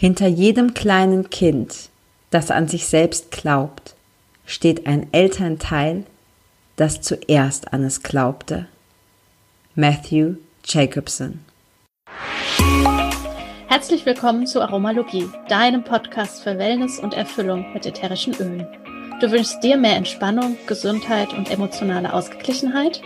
Hinter 0.00 0.28
jedem 0.28 0.72
kleinen 0.72 1.28
Kind, 1.28 1.90
das 2.30 2.50
an 2.50 2.68
sich 2.68 2.86
selbst 2.86 3.30
glaubt, 3.30 3.94
steht 4.46 4.86
ein 4.86 5.12
Elternteil, 5.12 6.04
das 6.76 7.02
zuerst 7.02 7.74
an 7.74 7.84
es 7.84 8.02
glaubte. 8.02 8.64
Matthew 9.74 10.36
Jacobson 10.64 11.44
Herzlich 13.68 14.06
willkommen 14.06 14.46
zu 14.46 14.62
Aromalogie, 14.62 15.28
deinem 15.50 15.84
Podcast 15.84 16.44
für 16.44 16.56
Wellness 16.56 16.98
und 16.98 17.12
Erfüllung 17.12 17.70
mit 17.74 17.84
ätherischen 17.84 18.34
Ölen. 18.36 18.66
Du 19.20 19.30
wünschst 19.30 19.62
dir 19.62 19.76
mehr 19.76 19.96
Entspannung, 19.96 20.56
Gesundheit 20.66 21.34
und 21.34 21.50
emotionale 21.50 22.14
Ausgeglichenheit? 22.14 23.02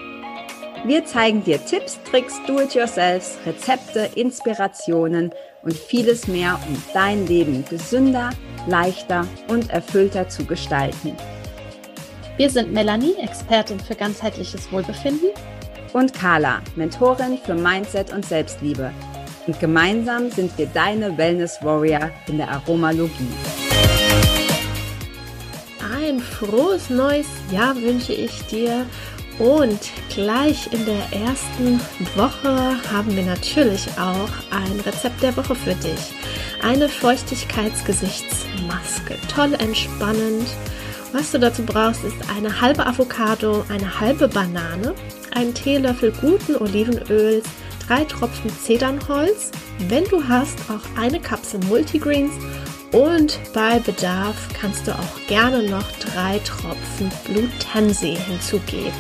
Wir 0.84 1.04
zeigen 1.04 1.42
dir 1.42 1.58
Tipps, 1.64 1.98
Tricks, 2.04 2.40
Do-it-yourselfs, 2.46 3.38
Rezepte, 3.44 4.10
Inspirationen 4.14 5.32
und 5.64 5.74
vieles 5.74 6.28
mehr, 6.28 6.58
um 6.68 6.82
dein 6.92 7.26
Leben 7.26 7.64
gesünder, 7.68 8.30
leichter 8.66 9.26
und 9.48 9.70
erfüllter 9.70 10.28
zu 10.28 10.44
gestalten. 10.44 11.16
Wir 12.36 12.50
sind 12.50 12.72
Melanie, 12.72 13.14
Expertin 13.22 13.78
für 13.78 13.94
ganzheitliches 13.94 14.70
Wohlbefinden. 14.72 15.30
Und 15.92 16.12
Carla, 16.12 16.60
Mentorin 16.74 17.38
für 17.38 17.54
Mindset 17.54 18.12
und 18.12 18.24
Selbstliebe. 18.24 18.90
Und 19.46 19.60
gemeinsam 19.60 20.30
sind 20.30 20.56
wir 20.58 20.66
deine 20.66 21.16
Wellness 21.16 21.58
Warrior 21.62 22.10
in 22.26 22.38
der 22.38 22.50
Aromalogie. 22.50 23.28
Ein 25.96 26.18
frohes 26.18 26.90
neues 26.90 27.28
Jahr 27.52 27.76
wünsche 27.76 28.12
ich 28.12 28.42
dir 28.46 28.84
und 29.38 29.78
gleich 30.14 30.72
in 30.72 30.86
der 30.86 31.12
ersten 31.12 31.78
Woche 32.14 32.78
haben 32.92 33.16
wir 33.16 33.24
natürlich 33.24 33.86
auch 33.98 34.30
ein 34.50 34.78
Rezept 34.80 35.22
der 35.22 35.36
Woche 35.36 35.54
für 35.54 35.74
dich. 35.74 36.14
Eine 36.62 36.88
Feuchtigkeitsgesichtsmaske. 36.88 39.18
Toll 39.34 39.52
entspannend. 39.54 40.48
Was 41.12 41.32
du 41.32 41.38
dazu 41.38 41.62
brauchst, 41.64 42.04
ist 42.04 42.16
eine 42.36 42.60
halbe 42.60 42.84
Avocado, 42.86 43.64
eine 43.68 44.00
halbe 44.00 44.28
Banane, 44.28 44.94
einen 45.32 45.54
Teelöffel 45.54 46.12
guten 46.20 46.56
Olivenöls, 46.56 47.44
drei 47.86 48.04
Tropfen 48.04 48.50
Zedernholz, 48.50 49.52
wenn 49.88 50.04
du 50.04 50.22
hast, 50.28 50.58
auch 50.70 50.82
eine 51.00 51.18
Kapsel 51.20 51.60
Multigreens 51.68 52.32
und 52.94 53.40
bei 53.52 53.80
Bedarf 53.80 54.36
kannst 54.58 54.86
du 54.86 54.92
auch 54.92 55.26
gerne 55.26 55.64
noch 55.64 55.90
drei 55.98 56.38
Tropfen 56.38 57.10
Blutensee 57.24 58.14
hinzugeben. 58.14 58.92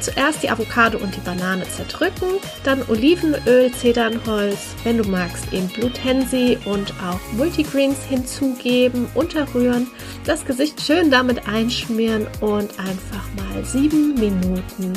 Zuerst 0.00 0.42
die 0.42 0.50
Avocado 0.50 0.98
und 0.98 1.14
die 1.14 1.20
Banane 1.20 1.66
zerdrücken, 1.68 2.38
dann 2.62 2.82
Olivenöl, 2.88 3.72
Zedernholz, 3.72 4.74
wenn 4.84 4.98
du 4.98 5.08
magst 5.08 5.50
eben 5.52 5.68
Blutensi 5.68 6.58
und 6.64 6.92
auch 7.02 7.20
Multigreens 7.32 8.02
hinzugeben, 8.08 9.06
unterrühren, 9.14 9.86
das 10.24 10.44
Gesicht 10.44 10.80
schön 10.82 11.10
damit 11.10 11.46
einschmieren 11.48 12.26
und 12.40 12.78
einfach 12.78 13.24
mal 13.36 13.64
sieben 13.64 14.14
Minuten 14.14 14.92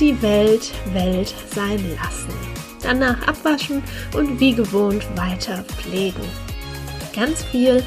die 0.00 0.20
Welt 0.20 0.70
Welt 0.92 1.32
sein 1.54 1.82
lassen. 1.96 2.32
Danach 2.82 3.26
abwaschen 3.26 3.82
und 4.14 4.40
wie 4.40 4.54
gewohnt 4.54 5.06
weiter 5.16 5.64
pflegen. 5.64 6.51
Ganz 7.14 7.44
viel 7.44 7.82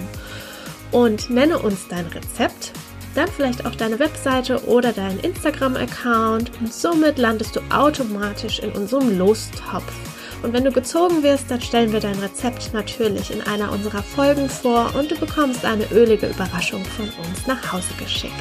und 0.91 1.29
nenne 1.29 1.59
uns 1.59 1.87
dein 1.87 2.07
Rezept, 2.07 2.73
dann 3.15 3.29
vielleicht 3.29 3.65
auch 3.65 3.75
deine 3.75 3.99
Webseite 3.99 4.65
oder 4.65 4.91
deinen 4.91 5.21
Instagram-Account 5.21 6.51
und 6.59 6.73
somit 6.73 7.17
landest 7.17 7.55
du 7.55 7.61
automatisch 7.69 8.59
in 8.59 8.73
unserem 8.73 9.17
Lostopf. 9.17 10.10
Und 10.43 10.53
wenn 10.53 10.63
du 10.63 10.71
gezogen 10.71 11.23
wirst, 11.23 11.51
dann 11.51 11.61
stellen 11.61 11.91
wir 11.91 11.99
dein 11.99 12.19
Rezept 12.19 12.73
natürlich 12.73 13.31
in 13.31 13.41
einer 13.41 13.71
unserer 13.71 14.01
Folgen 14.01 14.49
vor 14.49 14.91
und 14.95 15.11
du 15.11 15.15
bekommst 15.15 15.65
eine 15.65 15.85
ölige 15.91 16.27
Überraschung 16.27 16.83
von 16.83 17.05
uns 17.05 17.47
nach 17.47 17.71
Hause 17.71 17.93
geschickt. 17.99 18.33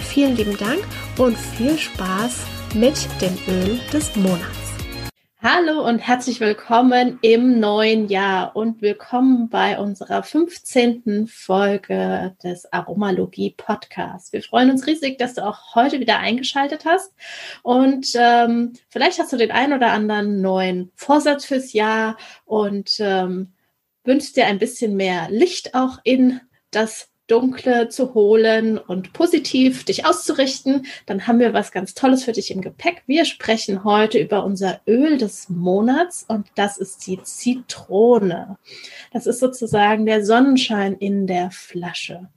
Vielen 0.00 0.36
lieben 0.36 0.56
Dank 0.56 0.80
und 1.18 1.36
viel 1.36 1.76
Spaß 1.76 2.38
mit 2.74 2.94
dem 3.20 3.36
Öl 3.48 3.80
des 3.92 4.14
Monats. 4.16 4.63
Hallo 5.46 5.86
und 5.86 5.98
herzlich 5.98 6.40
willkommen 6.40 7.18
im 7.20 7.60
neuen 7.60 8.08
Jahr 8.08 8.56
und 8.56 8.80
willkommen 8.80 9.50
bei 9.50 9.78
unserer 9.78 10.22
15. 10.22 11.26
Folge 11.26 12.34
des 12.42 12.72
Aromalogie 12.72 13.52
Podcasts. 13.54 14.32
Wir 14.32 14.42
freuen 14.42 14.70
uns 14.70 14.86
riesig, 14.86 15.18
dass 15.18 15.34
du 15.34 15.46
auch 15.46 15.74
heute 15.74 16.00
wieder 16.00 16.18
eingeschaltet 16.18 16.86
hast 16.86 17.12
und 17.62 18.06
ähm, 18.14 18.72
vielleicht 18.88 19.18
hast 19.18 19.34
du 19.34 19.36
den 19.36 19.50
ein 19.50 19.74
oder 19.74 19.92
anderen 19.92 20.40
neuen 20.40 20.90
Vorsatz 20.96 21.44
fürs 21.44 21.74
Jahr 21.74 22.16
und 22.46 22.96
ähm, 23.00 23.52
wünschst 24.02 24.38
dir 24.38 24.46
ein 24.46 24.58
bisschen 24.58 24.96
mehr 24.96 25.28
Licht 25.28 25.74
auch 25.74 25.98
in 26.04 26.40
das 26.70 27.10
Dunkle 27.26 27.88
zu 27.88 28.14
holen 28.14 28.78
und 28.78 29.12
positiv 29.12 29.84
dich 29.84 30.04
auszurichten, 30.06 30.86
dann 31.06 31.26
haben 31.26 31.38
wir 31.38 31.54
was 31.54 31.72
ganz 31.72 31.94
Tolles 31.94 32.24
für 32.24 32.32
dich 32.32 32.50
im 32.50 32.60
Gepäck. 32.60 33.02
Wir 33.06 33.24
sprechen 33.24 33.84
heute 33.84 34.18
über 34.18 34.44
unser 34.44 34.80
Öl 34.86 35.16
des 35.16 35.48
Monats 35.48 36.24
und 36.28 36.48
das 36.54 36.76
ist 36.76 37.06
die 37.06 37.22
Zitrone. 37.22 38.58
Das 39.12 39.26
ist 39.26 39.40
sozusagen 39.40 40.06
der 40.06 40.24
Sonnenschein 40.24 40.94
in 40.94 41.26
der 41.26 41.50
Flasche. 41.50 42.28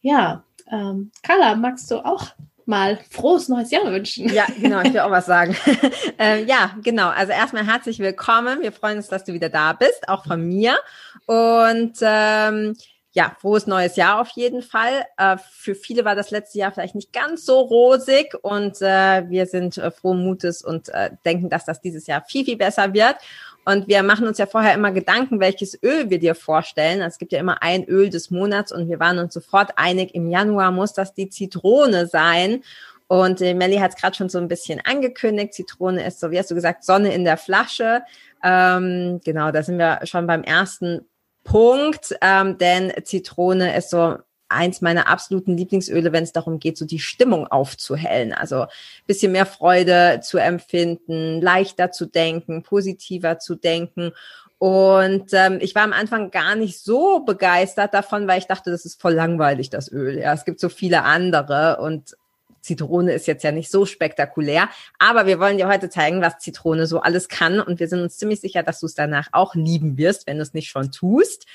Ja, 0.00 0.44
ähm, 0.70 1.10
Carla, 1.22 1.56
magst 1.56 1.90
du 1.90 2.04
auch 2.04 2.28
mal 2.66 3.00
frohes 3.10 3.48
neues 3.48 3.70
Jahr 3.70 3.84
wünschen. 3.90 4.32
Ja, 4.32 4.46
genau, 4.60 4.80
ich 4.80 4.92
will 4.92 5.00
auch 5.00 5.10
was 5.10 5.26
sagen. 5.26 5.56
ähm, 6.18 6.46
ja, 6.46 6.76
genau. 6.82 7.08
Also 7.08 7.32
erstmal 7.32 7.66
herzlich 7.66 7.98
willkommen. 7.98 8.62
Wir 8.62 8.70
freuen 8.70 8.98
uns, 8.98 9.08
dass 9.08 9.24
du 9.24 9.32
wieder 9.32 9.48
da 9.48 9.72
bist, 9.72 10.08
auch 10.08 10.24
von 10.24 10.46
mir. 10.46 10.78
Und 11.26 11.98
ähm, 12.00 12.76
ja, 13.12 13.34
frohes 13.40 13.66
neues 13.66 13.96
Jahr 13.96 14.20
auf 14.20 14.28
jeden 14.30 14.62
Fall. 14.62 15.04
Äh, 15.16 15.36
für 15.52 15.74
viele 15.74 16.04
war 16.04 16.14
das 16.14 16.30
letzte 16.30 16.58
Jahr 16.58 16.70
vielleicht 16.70 16.94
nicht 16.94 17.12
ganz 17.12 17.44
so 17.44 17.58
rosig 17.60 18.34
und 18.42 18.80
äh, 18.80 19.28
wir 19.28 19.46
sind 19.46 19.78
äh, 19.78 19.90
frohen 19.90 20.24
Mutes 20.24 20.62
und 20.62 20.90
denken, 21.24 21.48
dass 21.48 21.64
das 21.64 21.80
dieses 21.80 22.06
Jahr 22.06 22.24
viel, 22.26 22.44
viel 22.44 22.56
besser 22.56 22.92
wird. 22.94 23.16
Und 23.64 23.88
wir 23.88 24.02
machen 24.02 24.26
uns 24.26 24.38
ja 24.38 24.46
vorher 24.46 24.74
immer 24.74 24.90
Gedanken, 24.90 25.40
welches 25.40 25.80
Öl 25.82 26.10
wir 26.10 26.18
dir 26.18 26.34
vorstellen. 26.34 27.02
Es 27.02 27.18
gibt 27.18 27.32
ja 27.32 27.38
immer 27.38 27.62
ein 27.62 27.84
Öl 27.84 28.10
des 28.10 28.30
Monats 28.30 28.72
und 28.72 28.88
wir 28.88 28.98
waren 29.00 29.18
uns 29.18 29.34
sofort 29.34 29.72
einig, 29.76 30.14
im 30.14 30.28
Januar 30.30 30.70
muss 30.70 30.92
das 30.92 31.14
die 31.14 31.28
Zitrone 31.28 32.06
sein. 32.06 32.62
Und 33.06 33.40
Melly 33.40 33.78
hat 33.78 33.90
es 33.94 34.00
gerade 34.00 34.16
schon 34.16 34.28
so 34.28 34.38
ein 34.38 34.48
bisschen 34.48 34.80
angekündigt. 34.84 35.54
Zitrone 35.54 36.06
ist 36.06 36.20
so, 36.20 36.30
wie 36.30 36.38
hast 36.38 36.50
du 36.50 36.54
gesagt, 36.54 36.84
Sonne 36.84 37.12
in 37.12 37.24
der 37.24 37.36
Flasche. 37.36 38.02
Ähm, 38.42 39.20
genau, 39.24 39.50
da 39.50 39.62
sind 39.62 39.78
wir 39.78 40.00
schon 40.04 40.26
beim 40.26 40.42
ersten 40.42 41.06
Punkt, 41.44 42.14
ähm, 42.20 42.58
denn 42.58 42.92
Zitrone 43.04 43.76
ist 43.76 43.90
so 43.90 44.16
eins 44.50 44.80
meiner 44.80 45.08
absoluten 45.08 45.56
Lieblingsöle, 45.56 46.12
wenn 46.12 46.24
es 46.24 46.32
darum 46.32 46.58
geht, 46.58 46.76
so 46.76 46.84
die 46.84 46.98
Stimmung 46.98 47.46
aufzuhellen. 47.46 48.32
Also 48.32 48.66
bisschen 49.06 49.32
mehr 49.32 49.46
Freude 49.46 50.20
zu 50.22 50.38
empfinden, 50.38 51.40
leichter 51.40 51.92
zu 51.92 52.06
denken, 52.06 52.62
positiver 52.62 53.38
zu 53.38 53.54
denken. 53.54 54.12
Und 54.58 55.32
ähm, 55.32 55.58
ich 55.62 55.74
war 55.74 55.84
am 55.84 55.94
Anfang 55.94 56.30
gar 56.30 56.54
nicht 56.54 56.80
so 56.80 57.20
begeistert 57.20 57.94
davon, 57.94 58.28
weil 58.28 58.40
ich 58.40 58.46
dachte, 58.46 58.70
das 58.70 58.84
ist 58.84 59.00
voll 59.00 59.14
langweilig, 59.14 59.70
das 59.70 59.90
Öl. 59.90 60.18
Ja, 60.18 60.34
es 60.34 60.44
gibt 60.44 60.60
so 60.60 60.68
viele 60.68 61.04
andere 61.04 61.78
und 61.80 62.16
Zitrone 62.60 63.12
ist 63.12 63.26
jetzt 63.26 63.44
ja 63.44 63.52
nicht 63.52 63.70
so 63.70 63.86
spektakulär, 63.86 64.68
aber 64.98 65.26
wir 65.26 65.38
wollen 65.38 65.58
dir 65.58 65.68
heute 65.68 65.88
zeigen, 65.88 66.22
was 66.22 66.38
Zitrone 66.38 66.86
so 66.86 67.00
alles 67.00 67.28
kann 67.28 67.60
und 67.60 67.80
wir 67.80 67.88
sind 67.88 68.00
uns 68.00 68.16
ziemlich 68.16 68.40
sicher, 68.40 68.62
dass 68.62 68.80
du 68.80 68.86
es 68.86 68.94
danach 68.94 69.28
auch 69.32 69.54
lieben 69.54 69.96
wirst, 69.96 70.26
wenn 70.26 70.36
du 70.36 70.42
es 70.42 70.54
nicht 70.54 70.68
schon 70.68 70.92
tust. 70.92 71.46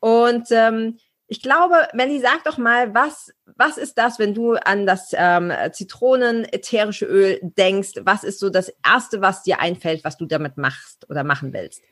Und 0.00 0.48
ähm, 0.50 0.98
ich 1.30 1.42
glaube, 1.42 1.88
Melly, 1.92 2.20
sag 2.20 2.44
doch 2.44 2.56
mal, 2.56 2.94
was, 2.94 3.34
was 3.44 3.76
ist 3.76 3.98
das, 3.98 4.18
wenn 4.18 4.32
du 4.32 4.54
an 4.54 4.86
das 4.86 5.10
ähm, 5.12 5.52
Zitronen-ätherische 5.72 7.04
Öl 7.04 7.38
denkst? 7.42 8.00
Was 8.02 8.24
ist 8.24 8.40
so 8.40 8.48
das 8.48 8.72
Erste, 8.84 9.20
was 9.20 9.42
dir 9.42 9.60
einfällt, 9.60 10.04
was 10.04 10.16
du 10.16 10.24
damit 10.24 10.56
machst 10.56 11.08
oder 11.10 11.24
machen 11.24 11.52
willst? 11.52 11.82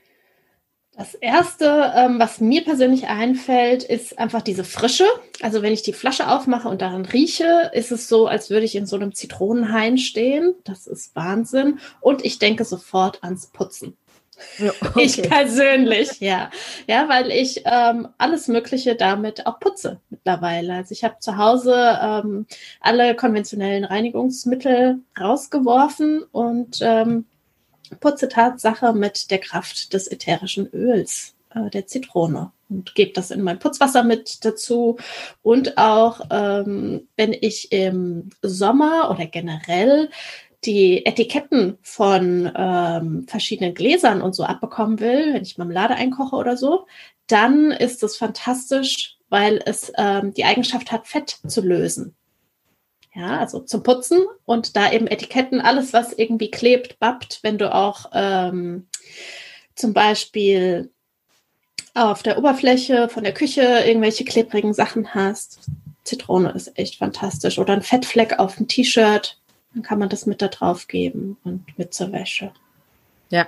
Das 0.96 1.12
erste, 1.14 1.92
ähm, 1.94 2.18
was 2.18 2.40
mir 2.40 2.64
persönlich 2.64 3.06
einfällt, 3.08 3.84
ist 3.84 4.18
einfach 4.18 4.40
diese 4.40 4.64
Frische. 4.64 5.04
Also 5.42 5.60
wenn 5.60 5.74
ich 5.74 5.82
die 5.82 5.92
Flasche 5.92 6.28
aufmache 6.28 6.68
und 6.68 6.80
daran 6.80 7.04
rieche, 7.04 7.70
ist 7.74 7.92
es 7.92 8.08
so, 8.08 8.26
als 8.26 8.48
würde 8.48 8.64
ich 8.64 8.74
in 8.74 8.86
so 8.86 8.96
einem 8.96 9.14
Zitronenhain 9.14 9.98
stehen. 9.98 10.54
Das 10.64 10.86
ist 10.86 11.14
Wahnsinn. 11.14 11.80
Und 12.00 12.24
ich 12.24 12.38
denke 12.38 12.64
sofort 12.64 13.22
ans 13.22 13.48
Putzen. 13.48 13.96
Okay. 14.58 15.02
Ich 15.02 15.22
persönlich, 15.22 16.20
ja. 16.20 16.50
Ja, 16.86 17.08
weil 17.08 17.30
ich 17.30 17.62
ähm, 17.64 18.08
alles 18.18 18.48
Mögliche 18.48 18.94
damit 18.94 19.46
auch 19.46 19.58
putze 19.58 20.00
mittlerweile. 20.10 20.74
Also 20.74 20.92
ich 20.92 21.04
habe 21.04 21.16
zu 21.20 21.38
Hause 21.38 21.98
ähm, 22.02 22.46
alle 22.80 23.16
konventionellen 23.16 23.84
Reinigungsmittel 23.84 25.00
rausgeworfen 25.18 26.22
und 26.32 26.80
ähm, 26.82 27.24
putze 28.00 28.28
Tatsache 28.28 28.92
mit 28.92 29.30
der 29.30 29.38
Kraft 29.38 29.92
des 29.92 30.10
ätherischen 30.10 30.68
Öls 30.72 31.34
äh, 31.54 31.70
der 31.70 31.86
Zitrone 31.86 32.52
und 32.68 32.94
gebe 32.94 33.12
das 33.12 33.30
in 33.30 33.42
mein 33.42 33.58
Putzwasser 33.58 34.02
mit 34.02 34.44
dazu. 34.44 34.96
Und 35.42 35.78
auch 35.78 36.20
ähm, 36.30 37.08
wenn 37.16 37.32
ich 37.32 37.72
im 37.72 38.30
Sommer 38.42 39.10
oder 39.10 39.26
generell 39.26 40.10
die 40.64 41.06
Etiketten 41.06 41.78
von 41.82 42.50
ähm, 42.56 43.26
verschiedenen 43.28 43.74
Gläsern 43.74 44.20
und 44.20 44.34
so 44.34 44.44
abbekommen 44.44 45.00
will, 45.00 45.34
wenn 45.34 45.42
ich 45.42 45.58
Marmelade 45.58 45.94
einkoche 45.94 46.36
oder 46.36 46.56
so, 46.56 46.86
dann 47.28 47.70
ist 47.70 48.02
es 48.02 48.16
fantastisch, 48.16 49.16
weil 49.28 49.60
es 49.64 49.92
ähm, 49.96 50.32
die 50.34 50.44
Eigenschaft 50.44 50.92
hat, 50.92 51.06
Fett 51.06 51.38
zu 51.46 51.60
lösen. 51.60 52.16
Ja, 53.16 53.38
also 53.38 53.60
zum 53.60 53.82
Putzen 53.82 54.26
und 54.44 54.76
da 54.76 54.92
eben 54.92 55.06
Etiketten, 55.06 55.62
alles, 55.62 55.94
was 55.94 56.12
irgendwie 56.12 56.50
klebt, 56.50 56.98
bappt, 56.98 57.38
wenn 57.42 57.56
du 57.56 57.74
auch 57.74 58.10
ähm, 58.12 58.88
zum 59.74 59.94
Beispiel 59.94 60.90
auf 61.94 62.22
der 62.22 62.36
Oberfläche 62.36 63.08
von 63.08 63.24
der 63.24 63.32
Küche 63.32 63.62
irgendwelche 63.62 64.24
klebrigen 64.26 64.74
Sachen 64.74 65.14
hast. 65.14 65.60
Zitrone 66.04 66.50
ist 66.50 66.78
echt 66.78 66.96
fantastisch. 66.96 67.58
Oder 67.58 67.72
ein 67.72 67.82
Fettfleck 67.82 68.38
auf 68.38 68.56
dem 68.56 68.68
T-Shirt, 68.68 69.40
dann 69.72 69.82
kann 69.82 69.98
man 69.98 70.10
das 70.10 70.26
mit 70.26 70.42
da 70.42 70.48
drauf 70.48 70.86
geben 70.86 71.38
und 71.42 71.64
mit 71.78 71.94
zur 71.94 72.12
Wäsche. 72.12 72.52
Ja, 73.30 73.46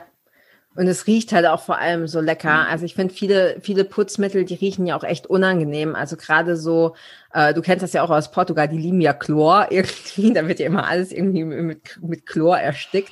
und 0.78 0.86
es 0.86 1.08
riecht 1.08 1.32
halt 1.32 1.44
auch 1.44 1.60
vor 1.60 1.78
allem 1.78 2.06
so 2.06 2.20
lecker. 2.20 2.68
Also 2.68 2.84
ich 2.84 2.94
finde 2.94 3.12
viele, 3.12 3.56
viele 3.60 3.82
Putzmittel, 3.82 4.44
die 4.44 4.54
riechen 4.54 4.86
ja 4.86 4.96
auch 4.96 5.02
echt 5.02 5.26
unangenehm. 5.26 5.96
Also 5.96 6.16
gerade 6.16 6.56
so, 6.56 6.94
äh, 7.32 7.52
du 7.52 7.62
kennst 7.62 7.82
das 7.82 7.94
ja 7.94 8.04
auch 8.04 8.10
aus 8.10 8.30
Portugal, 8.30 8.68
die 8.68 8.78
lieben 8.78 9.00
ja 9.00 9.12
Chlor 9.12 9.66
irgendwie. 9.70 10.32
Da 10.32 10.46
wird 10.46 10.60
ja 10.60 10.66
immer 10.66 10.86
alles 10.86 11.10
irgendwie 11.10 11.42
mit, 11.42 11.98
mit 12.00 12.26
Chlor 12.26 12.58
erstickt. 12.58 13.10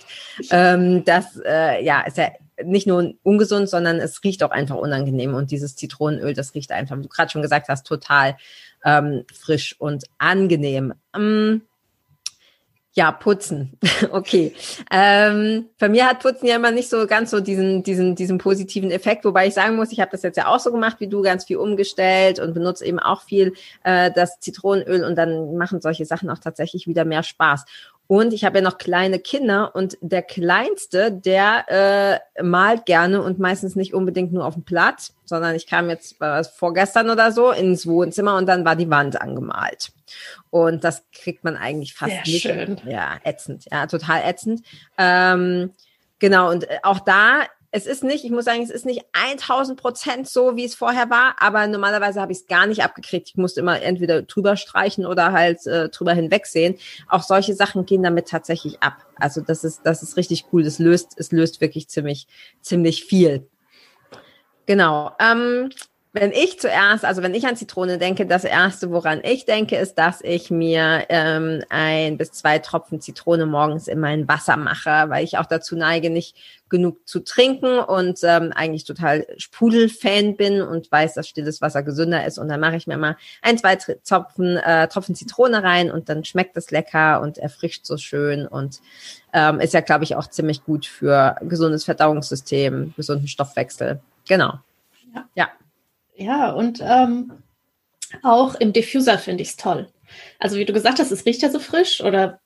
Ähm, 0.53 1.05
das, 1.05 1.41
äh, 1.45 1.85
ja, 1.85 2.03
ist 2.03 2.19
ja 2.19 2.29
nicht 2.65 2.87
nur 2.87 3.15
ungesund, 3.25 3.69
sondern 3.69 3.97
es 3.97 4.23
riecht 4.23 4.45
auch 4.45 4.53
einfach 4.53 4.77
unangenehm. 4.77 5.35
Und 5.35 5.51
dieses 5.51 5.75
Zitronenöl, 5.75 6.35
das 6.35 6.55
riecht 6.55 6.71
einfach, 6.71 6.97
wie 6.97 7.03
du 7.03 7.09
gerade 7.09 7.33
schon 7.33 7.43
gesagt 7.43 7.67
hast, 7.69 7.85
total 7.85 8.37
ähm, 8.85 9.25
frisch 9.35 9.75
und 9.81 10.05
angenehm. 10.19 10.95
Ähm, 11.17 11.63
ja, 12.97 13.13
putzen. 13.13 13.79
okay. 14.11 14.55
Ähm, 14.91 15.67
bei 15.79 15.91
mir 15.91 16.07
hat 16.07 16.21
Putzen 16.21 16.47
ja 16.47 16.57
immer 16.57 16.71
nicht 16.71 16.89
so 16.89 17.07
ganz 17.07 17.31
so 17.31 17.41
diesen, 17.41 17.83
diesen, 17.83 18.15
diesen 18.15 18.39
positiven 18.39 18.91
Effekt, 18.91 19.27
wobei 19.27 19.49
ich 19.49 19.55
sagen 19.55 19.77
muss, 19.77 19.93
ich 19.93 20.01
habe 20.01 20.11
das 20.11 20.23
jetzt 20.23 20.37
ja 20.37 20.47
auch 20.47 20.59
so 20.59 20.73
gemacht 20.73 20.97
wie 20.99 21.07
du, 21.07 21.21
ganz 21.21 21.45
viel 21.45 21.59
umgestellt 21.59 22.39
und 22.39 22.55
benutze 22.55 22.87
eben 22.87 22.99
auch 22.99 23.21
viel 23.21 23.53
äh, 23.85 24.11
das 24.11 24.41
Zitronenöl 24.41 25.05
und 25.05 25.15
dann 25.15 25.57
machen 25.59 25.83
solche 25.83 26.07
Sachen 26.07 26.31
auch 26.31 26.39
tatsächlich 26.39 26.87
wieder 26.87 27.05
mehr 27.05 27.23
Spaß. 27.23 27.67
Und 28.09 28.33
ich 28.33 28.45
habe 28.45 28.59
ja 28.59 28.63
noch 28.63 28.79
kleine 28.79 29.19
Kinder 29.19 29.75
und 29.75 29.99
der 30.01 30.23
Kleinste, 30.23 31.11
der 31.11 32.21
äh, 32.37 32.43
malt 32.43 32.87
gerne 32.87 33.21
und 33.21 33.39
meistens 33.39 33.75
nicht 33.75 33.95
unbedingt 33.95 34.33
nur 34.33 34.45
auf 34.45 34.55
dem 34.55 34.63
Platz, 34.63 35.15
sondern 35.25 35.57
ich 35.57 35.67
kam 35.67 35.91
jetzt 35.91 36.17
das 36.21 36.49
vorgestern 36.49 37.11
oder 37.11 37.33
so 37.33 37.51
ins 37.51 37.87
Wohnzimmer 37.87 38.37
und 38.37 38.47
dann 38.47 38.65
war 38.65 38.77
die 38.77 38.91
Wand 38.91 39.21
angemalt. 39.21 39.93
Und 40.51 40.85
das 40.85 41.03
kriegt 41.13 41.43
man 41.43 41.57
eigentlich 41.57 41.95
fast 41.95 42.13
Sehr 42.13 42.23
nicht. 42.27 42.43
Schön. 42.43 42.81
Ja, 42.87 43.19
ätzend, 43.25 43.65
ja, 43.73 43.87
total 43.89 44.23
ätzend. 44.25 44.63
Ähm, 44.97 45.73
genau, 46.21 46.51
und 46.51 46.71
äh, 46.71 46.79
auch 46.85 47.01
da 47.01 47.43
es 47.71 47.87
ist 47.87 48.05
nicht, 48.05 48.25
ich 48.25 48.31
muss 48.31 48.45
sagen, 48.45 48.63
es 48.63 48.71
ist 48.71 48.87
nicht 48.87 49.05
1000 49.13 49.81
Prozent 49.81 50.29
so, 50.29 50.57
wie 50.57 50.65
es 50.65 50.75
vorher 50.75 51.11
war, 51.11 51.37
aber 51.39 51.67
normalerweise 51.67 52.21
habe 52.21 52.33
ich 52.33 52.39
es 52.39 52.47
gar 52.47 52.67
nicht 52.67 52.83
abgekriegt. 52.83 53.29
Ich 53.31 53.37
musste 53.37 53.61
immer 53.61 53.81
entweder 53.83 54.23
drüber 54.23 54.57
streichen 54.57 55.07
oder 55.07 55.33
halt 55.33 55.67
äh, 55.67 55.89
drüber 55.89 56.13
hinwegsehen. 56.15 56.77
Auch 57.09 57.23
solche 57.23 57.55
Sachen 57.55 57.87
gehen 57.87 58.03
damit 58.03 58.29
tatsächlich 58.29 58.83
ab. 58.83 59.07
Also 59.17 59.41
das 59.41 59.65
ist, 59.65 59.81
das 59.85 60.03
ist 60.03 60.17
richtig 60.17 60.47
cool. 60.53 60.63
Das 60.63 60.79
löst, 60.79 61.13
es 61.17 61.33
löst 61.33 61.61
wirklich 61.61 61.89
ziemlich, 61.89 62.27
ziemlich 62.61 63.05
viel. 63.05 63.47
Genau. 64.67 65.13
Ähm, 65.21 65.71
wenn 66.19 66.33
ich 66.33 66.59
zuerst, 66.59 67.05
also 67.05 67.23
wenn 67.23 67.35
ich 67.35 67.47
an 67.47 67.57
Zitrone 67.57 67.99
denke, 67.99 68.27
das 68.27 68.45
erste, 68.45 68.91
woran 68.91 69.21
ich 69.23 69.45
denke, 69.45 69.77
ist, 69.77 69.97
dass 69.97 70.23
ich 70.23 70.51
mir 70.51 71.05
ähm, 71.11 71.63
ein 71.69 72.17
bis 72.17 72.33
zwei 72.33 72.59
Tropfen 72.59 73.03
Zitrone 73.03 73.45
morgens 73.45 73.87
in 73.87 74.01
mein 74.01 74.27
Wasser 74.27 74.57
mache, 74.57 75.11
weil 75.11 75.25
ich 75.25 75.37
auch 75.37 75.45
dazu 75.45 75.77
neige, 75.77 76.09
nicht 76.09 76.35
genug 76.71 77.07
zu 77.07 77.21
trinken 77.21 77.79
und 77.79 78.21
ähm, 78.23 78.53
eigentlich 78.55 78.85
total 78.85 79.27
Sprudelfan 79.37 80.37
bin 80.37 80.63
und 80.63 80.91
weiß, 80.91 81.15
dass 81.15 81.29
stilles 81.29 81.61
Wasser 81.61 81.83
gesünder 81.83 82.27
ist. 82.27 82.39
Und 82.39 82.49
dann 82.49 82.61
mache 82.61 82.77
ich 82.77 82.87
mir 82.87 82.97
mal 82.97 83.19
ein, 83.43 83.59
zwei 83.59 83.77
Tropfen, 83.77 84.57
äh, 84.57 84.89
Tropfen 84.89 85.15
Zitrone 85.15 85.63
rein 85.63 85.91
und 85.91 86.09
dann 86.09 86.25
schmeckt 86.25 86.57
es 86.57 86.71
lecker 86.71 87.21
und 87.21 87.37
erfrischt 87.37 87.85
so 87.85 87.99
schön 87.99 88.47
und 88.47 88.81
ähm, 89.35 89.61
ist 89.61 89.75
ja, 89.75 89.81
glaube 89.81 90.05
ich, 90.05 90.17
auch 90.17 90.29
ziemlich 90.29 90.65
gut 90.65 90.87
für 90.87 91.37
gesundes 91.43 91.85
Verdauungssystem, 91.85 92.95
gesunden 92.97 93.29
Stoffwechsel. 93.29 94.01
Genau. 94.27 94.55
Ja. 95.15 95.29
ja. 95.35 95.49
Ja, 96.17 96.51
und 96.51 96.81
ähm, 96.83 97.33
auch 98.23 98.55
im 98.55 98.73
Diffuser 98.73 99.19
finde 99.19 99.43
ich 99.43 99.51
es 99.51 99.57
toll. 99.57 99.89
Also 100.39 100.57
wie 100.57 100.65
du 100.65 100.73
gesagt 100.73 100.99
hast, 100.99 101.11
es 101.11 101.27
riecht 101.27 101.43
ja 101.43 101.51
so 101.51 101.59
frisch 101.59 102.01
oder 102.01 102.41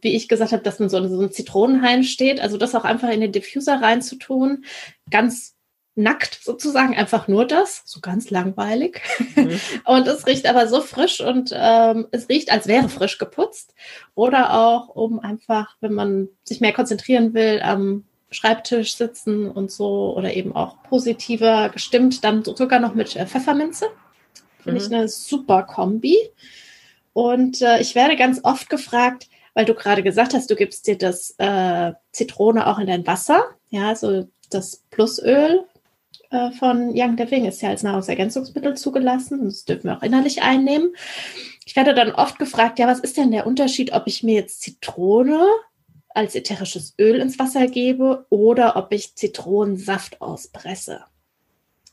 wie 0.00 0.14
ich 0.14 0.28
gesagt 0.28 0.52
habe, 0.52 0.62
dass 0.62 0.78
man 0.78 0.88
so, 0.88 1.06
so 1.08 1.20
ein 1.20 1.32
Zitronenhain 1.32 2.04
steht. 2.04 2.40
Also 2.40 2.56
das 2.56 2.74
auch 2.74 2.84
einfach 2.84 3.08
in 3.10 3.20
den 3.20 3.32
Diffuser 3.32 3.80
reinzutun, 3.80 4.64
ganz 5.10 5.56
nackt 5.96 6.38
sozusagen, 6.42 6.94
einfach 6.94 7.26
nur 7.26 7.46
das, 7.46 7.82
so 7.86 8.00
ganz 8.00 8.30
langweilig. 8.30 9.00
Mhm. 9.34 9.58
Und 9.86 10.06
es 10.06 10.26
riecht 10.26 10.46
aber 10.46 10.68
so 10.68 10.82
frisch 10.82 11.22
und 11.22 11.52
ähm, 11.54 12.06
es 12.10 12.28
riecht, 12.28 12.52
als 12.52 12.66
wäre 12.68 12.90
frisch 12.90 13.16
geputzt. 13.16 13.74
Oder 14.14 14.52
auch, 14.52 14.88
um 14.88 15.18
einfach, 15.18 15.74
wenn 15.80 15.94
man 15.94 16.28
sich 16.44 16.60
mehr 16.60 16.74
konzentrieren 16.74 17.32
will, 17.32 17.62
am 17.62 18.04
Schreibtisch 18.30 18.96
sitzen 18.96 19.50
und 19.50 19.70
so 19.70 20.16
oder 20.16 20.34
eben 20.34 20.54
auch 20.54 20.82
positiver 20.82 21.68
gestimmt, 21.68 22.24
dann 22.24 22.44
sogar 22.44 22.80
noch 22.80 22.94
mit 22.94 23.14
äh, 23.16 23.26
Pfefferminze. 23.26 23.86
Finde 24.58 24.80
mhm. 24.80 24.86
ich 24.86 24.92
eine 24.92 25.08
super 25.08 25.62
Kombi. 25.62 26.16
Und 27.12 27.62
äh, 27.62 27.80
ich 27.80 27.94
werde 27.94 28.16
ganz 28.16 28.40
oft 28.42 28.68
gefragt, 28.68 29.28
weil 29.54 29.64
du 29.64 29.74
gerade 29.74 30.02
gesagt 30.02 30.34
hast, 30.34 30.50
du 30.50 30.54
gibst 30.54 30.86
dir 30.86 30.98
das 30.98 31.34
äh, 31.38 31.92
Zitrone 32.12 32.66
auch 32.66 32.78
in 32.78 32.88
dein 32.88 33.06
Wasser. 33.06 33.42
Ja, 33.70 33.94
so 33.94 34.26
das 34.50 34.82
Plusöl 34.90 35.64
äh, 36.30 36.50
von 36.52 36.90
Young 36.94 37.16
Living 37.16 37.46
ist 37.46 37.62
ja 37.62 37.70
als 37.70 37.82
Nahrungsergänzungsmittel 37.82 38.76
zugelassen. 38.76 39.44
Das 39.44 39.64
dürfen 39.64 39.84
wir 39.84 39.96
auch 39.96 40.02
innerlich 40.02 40.42
einnehmen. 40.42 40.94
Ich 41.64 41.74
werde 41.74 41.94
dann 41.94 42.12
oft 42.12 42.38
gefragt, 42.38 42.78
ja, 42.78 42.86
was 42.86 43.00
ist 43.00 43.16
denn 43.16 43.30
der 43.30 43.46
Unterschied, 43.46 43.92
ob 43.92 44.06
ich 44.06 44.22
mir 44.22 44.34
jetzt 44.34 44.60
Zitrone 44.60 45.46
als 46.16 46.34
ätherisches 46.34 46.94
Öl 46.98 47.20
ins 47.20 47.38
Wasser 47.38 47.66
gebe 47.66 48.26
oder 48.30 48.76
ob 48.76 48.92
ich 48.92 49.14
Zitronensaft 49.14 50.20
auspresse. 50.20 51.04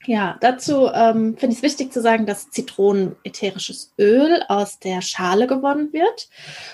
Ja, 0.05 0.37
dazu 0.41 0.89
ähm, 0.93 1.37
finde 1.37 1.53
ich 1.53 1.57
es 1.59 1.61
wichtig 1.61 1.93
zu 1.93 2.01
sagen, 2.01 2.25
dass 2.25 2.49
Zitronen-ätherisches 2.49 3.93
Öl 3.97 4.43
aus 4.49 4.79
der 4.79 5.01
Schale 5.01 5.47
gewonnen 5.47 5.93
wird. 5.93 6.29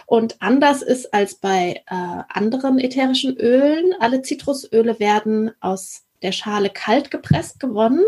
Und 0.07 0.41
anders 0.41 0.81
ist 0.81 1.13
als 1.13 1.35
bei 1.35 1.83
äh, 1.85 2.23
anderen 2.27 2.79
ätherischen 2.79 3.37
Ölen. 3.37 3.93
Alle 3.99 4.23
Zitrusöle 4.23 4.99
werden 4.99 5.51
aus 5.59 6.03
der 6.23 6.31
Schale 6.31 6.71
kalt 6.71 7.11
gepresst 7.11 7.59
gewonnen 7.59 8.03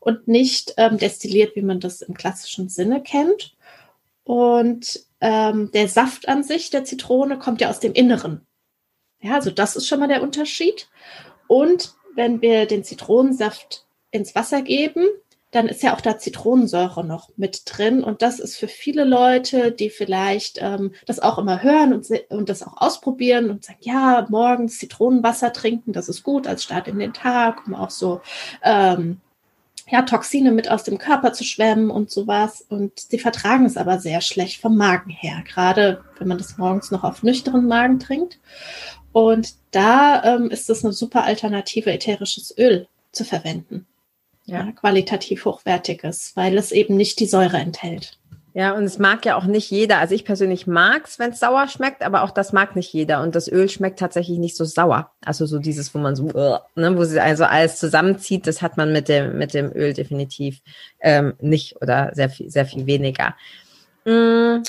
und 0.00 0.28
nicht 0.28 0.74
ähm, 0.76 0.98
destilliert, 0.98 1.56
wie 1.56 1.62
man 1.62 1.80
das 1.80 2.02
im 2.02 2.14
klassischen 2.14 2.68
Sinne 2.68 3.02
kennt. 3.02 3.54
Und 4.24 5.00
ähm, 5.20 5.70
der 5.72 5.88
Saft 5.88 6.28
an 6.28 6.42
sich 6.42 6.68
der 6.68 6.84
Zitrone 6.84 7.38
kommt 7.38 7.62
ja 7.62 7.70
aus 7.70 7.80
dem 7.80 7.94
Inneren 7.94 8.46
ja, 9.22 9.34
also 9.34 9.50
das 9.50 9.76
ist 9.76 9.86
schon 9.86 10.00
mal 10.00 10.08
der 10.08 10.22
Unterschied. 10.22 10.88
Und 11.46 11.94
wenn 12.14 12.42
wir 12.42 12.66
den 12.66 12.84
Zitronensaft 12.84 13.86
ins 14.10 14.34
Wasser 14.34 14.62
geben, 14.62 15.06
dann 15.52 15.68
ist 15.68 15.82
ja 15.82 15.94
auch 15.94 16.00
da 16.00 16.18
Zitronensäure 16.18 17.04
noch 17.04 17.28
mit 17.36 17.62
drin. 17.66 18.02
Und 18.02 18.22
das 18.22 18.40
ist 18.40 18.56
für 18.56 18.68
viele 18.68 19.04
Leute, 19.04 19.70
die 19.70 19.90
vielleicht 19.90 20.58
ähm, 20.60 20.92
das 21.06 21.20
auch 21.20 21.38
immer 21.38 21.62
hören 21.62 21.92
und, 21.92 22.06
und 22.30 22.48
das 22.48 22.62
auch 22.62 22.78
ausprobieren 22.78 23.50
und 23.50 23.64
sagen, 23.64 23.78
ja, 23.82 24.26
morgens 24.30 24.78
Zitronenwasser 24.78 25.52
trinken, 25.52 25.92
das 25.92 26.08
ist 26.08 26.22
gut 26.22 26.46
als 26.46 26.64
Start 26.64 26.88
in 26.88 26.98
den 26.98 27.12
Tag, 27.12 27.66
um 27.66 27.74
auch 27.74 27.90
so 27.90 28.22
ähm, 28.62 29.20
ja, 29.88 30.00
Toxine 30.02 30.52
mit 30.52 30.70
aus 30.70 30.84
dem 30.84 30.96
Körper 30.96 31.34
zu 31.34 31.44
schwemmen 31.44 31.90
und 31.90 32.10
sowas. 32.10 32.64
Und 32.66 32.98
sie 32.98 33.18
vertragen 33.18 33.66
es 33.66 33.76
aber 33.76 33.98
sehr 33.98 34.22
schlecht 34.22 34.58
vom 34.58 34.78
Magen 34.78 35.10
her, 35.10 35.44
gerade 35.46 36.02
wenn 36.18 36.28
man 36.28 36.38
das 36.38 36.56
morgens 36.56 36.90
noch 36.90 37.04
auf 37.04 37.22
nüchternen 37.22 37.68
Magen 37.68 37.98
trinkt. 37.98 38.40
Und 39.12 39.54
da 39.70 40.22
ähm, 40.24 40.50
ist 40.50 40.70
es 40.70 40.84
eine 40.84 40.92
super 40.92 41.24
Alternative, 41.24 41.92
ätherisches 41.92 42.54
Öl 42.56 42.86
zu 43.12 43.24
verwenden. 43.24 43.86
Ja. 44.44 44.64
ja. 44.64 44.72
qualitativ 44.72 45.44
hochwertiges, 45.44 46.32
weil 46.34 46.58
es 46.58 46.72
eben 46.72 46.96
nicht 46.96 47.20
die 47.20 47.26
Säure 47.26 47.58
enthält. 47.58 48.18
Ja, 48.54 48.72
und 48.72 48.84
es 48.84 48.98
mag 48.98 49.24
ja 49.24 49.36
auch 49.36 49.44
nicht 49.44 49.70
jeder. 49.70 49.98
Also 49.98 50.14
ich 50.14 50.26
persönlich 50.26 50.66
mag 50.66 51.06
es, 51.06 51.18
wenn 51.18 51.30
es 51.30 51.40
sauer 51.40 51.68
schmeckt, 51.68 52.02
aber 52.02 52.22
auch 52.22 52.30
das 52.30 52.52
mag 52.52 52.76
nicht 52.76 52.92
jeder. 52.92 53.22
Und 53.22 53.34
das 53.34 53.50
Öl 53.50 53.68
schmeckt 53.70 53.98
tatsächlich 53.98 54.38
nicht 54.38 54.56
so 54.56 54.64
sauer. 54.64 55.10
Also 55.24 55.46
so 55.46 55.58
dieses, 55.58 55.94
wo 55.94 55.98
man 55.98 56.16
so, 56.16 56.24
ne, 56.24 56.96
wo 56.96 57.04
sie 57.04 57.18
also 57.18 57.44
alles 57.44 57.78
zusammenzieht, 57.78 58.46
das 58.46 58.60
hat 58.60 58.76
man 58.76 58.92
mit 58.92 59.08
dem, 59.08 59.38
mit 59.38 59.54
dem 59.54 59.72
Öl 59.74 59.94
definitiv 59.94 60.60
ähm, 61.00 61.32
nicht 61.40 61.80
oder 61.80 62.10
sehr 62.14 62.28
viel, 62.28 62.50
sehr 62.50 62.66
viel 62.66 62.84
weniger. 62.84 63.34
Mm, 64.04 64.62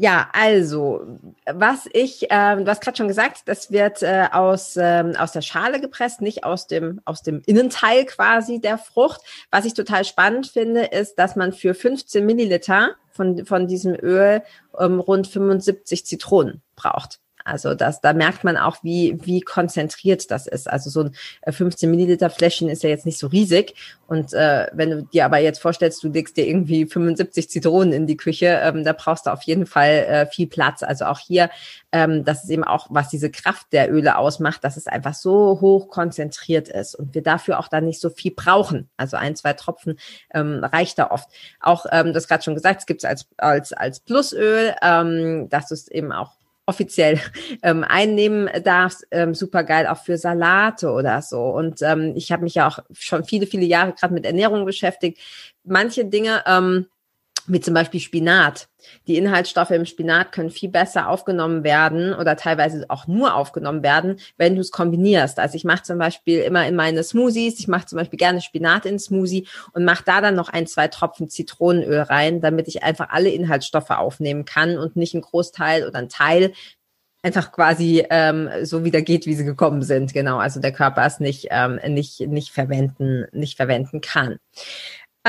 Ja, 0.00 0.28
also, 0.32 1.04
was 1.44 1.88
ich, 1.92 2.30
äh, 2.30 2.56
du 2.56 2.66
hast 2.68 2.80
gerade 2.82 2.96
schon 2.96 3.08
gesagt, 3.08 3.42
das 3.46 3.72
wird 3.72 4.00
äh, 4.04 4.28
aus, 4.30 4.76
ähm, 4.76 5.16
aus 5.18 5.32
der 5.32 5.42
Schale 5.42 5.80
gepresst, 5.80 6.20
nicht 6.20 6.44
aus 6.44 6.68
dem, 6.68 7.00
aus 7.04 7.22
dem 7.22 7.42
Innenteil 7.46 8.04
quasi 8.04 8.60
der 8.60 8.78
Frucht. 8.78 9.20
Was 9.50 9.64
ich 9.64 9.74
total 9.74 10.04
spannend 10.04 10.46
finde, 10.46 10.84
ist, 10.84 11.16
dass 11.16 11.34
man 11.34 11.52
für 11.52 11.74
15 11.74 12.24
Milliliter 12.24 12.94
von, 13.10 13.44
von 13.44 13.66
diesem 13.66 13.96
Öl 14.00 14.44
ähm, 14.78 15.00
rund 15.00 15.26
75 15.26 16.06
Zitronen 16.06 16.62
braucht. 16.76 17.18
Also 17.48 17.74
das, 17.74 18.00
da 18.00 18.12
merkt 18.12 18.44
man 18.44 18.56
auch, 18.56 18.76
wie, 18.82 19.18
wie 19.22 19.40
konzentriert 19.40 20.30
das 20.30 20.46
ist. 20.46 20.68
Also 20.68 20.90
so 20.90 21.04
ein 21.04 21.52
15 21.52 21.88
äh, 21.88 21.90
Milliliter 21.90 22.30
Fläschchen 22.30 22.68
ist 22.68 22.82
ja 22.82 22.90
jetzt 22.90 23.06
nicht 23.06 23.18
so 23.18 23.28
riesig. 23.28 23.74
Und 24.06 24.32
äh, 24.32 24.68
wenn 24.72 24.90
du 24.90 25.02
dir 25.02 25.24
aber 25.24 25.38
jetzt 25.38 25.60
vorstellst, 25.60 26.02
du 26.02 26.08
legst 26.08 26.36
dir 26.36 26.46
irgendwie 26.46 26.86
75 26.86 27.50
Zitronen 27.50 27.92
in 27.92 28.06
die 28.06 28.16
Küche, 28.16 28.60
ähm, 28.62 28.84
da 28.84 28.92
brauchst 28.92 29.26
du 29.26 29.30
auf 29.30 29.42
jeden 29.42 29.66
Fall 29.66 29.90
äh, 29.90 30.26
viel 30.26 30.46
Platz. 30.46 30.82
Also 30.82 31.06
auch 31.06 31.18
hier, 31.18 31.50
ähm, 31.92 32.24
das 32.24 32.44
ist 32.44 32.50
eben 32.50 32.64
auch, 32.64 32.86
was 32.90 33.08
diese 33.08 33.30
Kraft 33.30 33.66
der 33.72 33.92
Öle 33.92 34.16
ausmacht, 34.16 34.64
dass 34.64 34.76
es 34.76 34.86
einfach 34.86 35.14
so 35.14 35.60
hoch 35.60 35.88
konzentriert 35.88 36.68
ist 36.68 36.94
und 36.94 37.14
wir 37.14 37.22
dafür 37.22 37.58
auch 37.58 37.68
dann 37.68 37.84
nicht 37.84 38.00
so 38.00 38.10
viel 38.10 38.32
brauchen. 38.32 38.88
Also 38.96 39.16
ein, 39.16 39.36
zwei 39.36 39.52
Tropfen 39.52 39.98
ähm, 40.32 40.64
reicht 40.64 40.98
da 40.98 41.10
oft. 41.10 41.28
Auch, 41.60 41.86
ähm, 41.92 42.12
das 42.12 42.28
gerade 42.28 42.42
schon 42.42 42.54
gesagt, 42.54 42.80
es 42.80 42.86
gibt 42.86 43.04
es 43.04 43.08
als, 43.08 43.26
als, 43.36 43.72
als 43.72 44.00
Plusöl, 44.00 44.74
ähm, 44.82 45.48
dass 45.50 45.68
du 45.68 45.74
es 45.74 45.88
eben 45.88 46.12
auch 46.12 46.37
offiziell 46.68 47.18
ähm, 47.62 47.82
einnehmen 47.82 48.48
darfst, 48.62 49.06
ähm, 49.10 49.34
super 49.34 49.64
geil 49.64 49.86
auch 49.86 50.04
für 50.04 50.18
Salate 50.18 50.90
oder 50.90 51.22
so. 51.22 51.42
Und 51.42 51.80
ähm, 51.82 52.12
ich 52.14 52.30
habe 52.30 52.44
mich 52.44 52.54
ja 52.54 52.68
auch 52.68 52.78
schon 52.92 53.24
viele, 53.24 53.46
viele 53.46 53.64
Jahre 53.64 53.94
gerade 53.94 54.14
mit 54.14 54.26
Ernährung 54.26 54.64
beschäftigt. 54.66 55.18
Manche 55.64 56.04
Dinge, 56.04 56.42
ähm, 56.46 56.86
wie 57.48 57.60
zum 57.60 57.74
Beispiel 57.74 58.00
Spinat. 58.00 58.68
Die 59.06 59.16
Inhaltsstoffe 59.16 59.70
im 59.70 59.86
Spinat 59.86 60.32
können 60.32 60.50
viel 60.50 60.68
besser 60.68 61.08
aufgenommen 61.08 61.64
werden 61.64 62.14
oder 62.14 62.36
teilweise 62.36 62.84
auch 62.88 63.06
nur 63.06 63.34
aufgenommen 63.34 63.82
werden, 63.82 64.20
wenn 64.36 64.54
du 64.54 64.60
es 64.60 64.70
kombinierst. 64.70 65.38
Also 65.38 65.56
ich 65.56 65.64
mache 65.64 65.82
zum 65.82 65.98
Beispiel 65.98 66.40
immer 66.40 66.66
in 66.66 66.76
meine 66.76 67.02
Smoothies, 67.02 67.58
ich 67.58 67.68
mache 67.68 67.86
zum 67.86 67.98
Beispiel 67.98 68.18
gerne 68.18 68.40
Spinat 68.40 68.86
in 68.86 68.98
Smoothie 68.98 69.46
und 69.72 69.84
mache 69.84 70.04
da 70.04 70.20
dann 70.20 70.34
noch 70.34 70.48
ein, 70.48 70.66
zwei 70.66 70.88
Tropfen 70.88 71.28
Zitronenöl 71.28 72.00
rein, 72.00 72.40
damit 72.40 72.68
ich 72.68 72.82
einfach 72.82 73.08
alle 73.10 73.30
Inhaltsstoffe 73.30 73.90
aufnehmen 73.90 74.44
kann 74.44 74.78
und 74.78 74.96
nicht 74.96 75.14
einen 75.14 75.22
Großteil 75.22 75.86
oder 75.86 75.98
einen 75.98 76.08
Teil 76.08 76.52
einfach 77.22 77.50
quasi 77.52 78.04
ähm, 78.10 78.48
so 78.62 78.84
wieder 78.84 79.02
geht, 79.02 79.26
wie 79.26 79.34
sie 79.34 79.44
gekommen 79.44 79.82
sind. 79.82 80.12
Genau, 80.12 80.38
also 80.38 80.60
der 80.60 80.72
Körper 80.72 81.04
es 81.04 81.20
nicht, 81.20 81.48
ähm, 81.50 81.80
nicht, 81.88 82.20
nicht 82.20 82.50
verwenden, 82.52 83.26
nicht 83.32 83.56
verwenden 83.56 84.00
kann. 84.00 84.38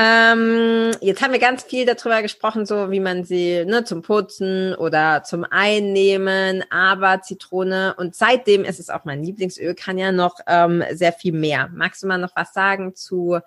Ähm, 0.00 0.92
jetzt 1.00 1.20
haben 1.20 1.32
wir 1.32 1.40
ganz 1.40 1.64
viel 1.64 1.84
darüber 1.84 2.22
gesprochen, 2.22 2.64
so 2.64 2.90
wie 2.90 3.00
man 3.00 3.24
sie 3.24 3.64
ne, 3.66 3.84
zum 3.84 4.00
Putzen 4.02 4.74
oder 4.74 5.24
zum 5.24 5.44
Einnehmen, 5.44 6.64
aber 6.70 7.20
Zitrone 7.20 7.94
und 7.98 8.14
seitdem 8.14 8.64
ist 8.64 8.80
es 8.80 8.88
auch 8.88 9.04
mein 9.04 9.22
Lieblingsöl, 9.22 9.74
kann 9.74 9.98
ja 9.98 10.10
noch 10.10 10.36
ähm, 10.46 10.82
sehr 10.92 11.12
viel 11.12 11.32
mehr. 11.32 11.68
Magst 11.74 12.02
du 12.02 12.06
mal 12.06 12.18
noch 12.18 12.34
was 12.34 12.54
sagen 12.54 12.94
zu 12.94 13.40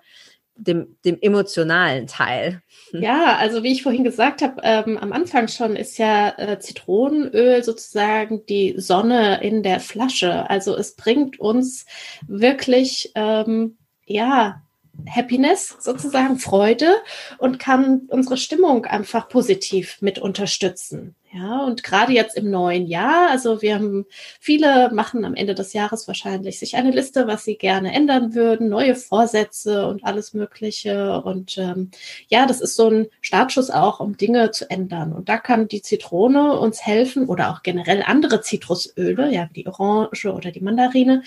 dem, 0.56 0.96
dem 1.04 1.18
emotionalen 1.20 2.06
Teil? 2.06 2.62
Ja, 2.92 3.36
also 3.36 3.64
wie 3.64 3.72
ich 3.72 3.82
vorhin 3.82 4.04
gesagt 4.04 4.40
habe, 4.40 4.60
ähm, 4.62 4.96
am 4.98 5.12
Anfang 5.12 5.48
schon 5.48 5.74
ist 5.74 5.98
ja 5.98 6.34
äh, 6.38 6.60
Zitronenöl 6.60 7.64
sozusagen 7.64 8.46
die 8.46 8.74
Sonne 8.78 9.42
in 9.42 9.64
der 9.64 9.80
Flasche. 9.80 10.48
Also 10.48 10.76
es 10.76 10.94
bringt 10.94 11.40
uns 11.40 11.86
wirklich 12.28 13.10
ähm, 13.16 13.76
ja 14.06 14.63
Happiness 15.08 15.76
sozusagen, 15.80 16.38
Freude 16.38 16.94
und 17.38 17.58
kann 17.58 18.02
unsere 18.08 18.36
Stimmung 18.36 18.84
einfach 18.86 19.28
positiv 19.28 19.98
mit 20.00 20.18
unterstützen. 20.18 21.14
Ja, 21.36 21.64
und 21.64 21.82
gerade 21.82 22.12
jetzt 22.12 22.36
im 22.36 22.48
neuen 22.48 22.86
Jahr, 22.86 23.28
also 23.30 23.60
wir 23.60 23.74
haben 23.74 24.06
viele 24.38 24.92
machen 24.94 25.24
am 25.24 25.34
Ende 25.34 25.56
des 25.56 25.72
Jahres 25.72 26.06
wahrscheinlich 26.06 26.60
sich 26.60 26.76
eine 26.76 26.92
Liste, 26.92 27.26
was 27.26 27.44
sie 27.44 27.56
gerne 27.56 27.92
ändern 27.92 28.36
würden, 28.36 28.68
neue 28.68 28.94
Vorsätze 28.94 29.88
und 29.88 30.04
alles 30.04 30.32
Mögliche. 30.32 31.20
Und 31.22 31.58
ähm, 31.58 31.90
ja, 32.28 32.46
das 32.46 32.60
ist 32.60 32.76
so 32.76 32.88
ein 32.88 33.08
Startschuss 33.20 33.70
auch, 33.70 33.98
um 33.98 34.16
Dinge 34.16 34.52
zu 34.52 34.70
ändern. 34.70 35.12
Und 35.12 35.28
da 35.28 35.36
kann 35.38 35.66
die 35.66 35.82
Zitrone 35.82 36.56
uns 36.56 36.86
helfen 36.86 37.26
oder 37.26 37.50
auch 37.50 37.64
generell 37.64 38.04
andere 38.06 38.40
Zitrusöle, 38.40 39.32
ja, 39.34 39.48
die 39.56 39.66
Orange 39.66 40.32
oder 40.32 40.52
die 40.52 40.60
Mandarine, 40.60 41.24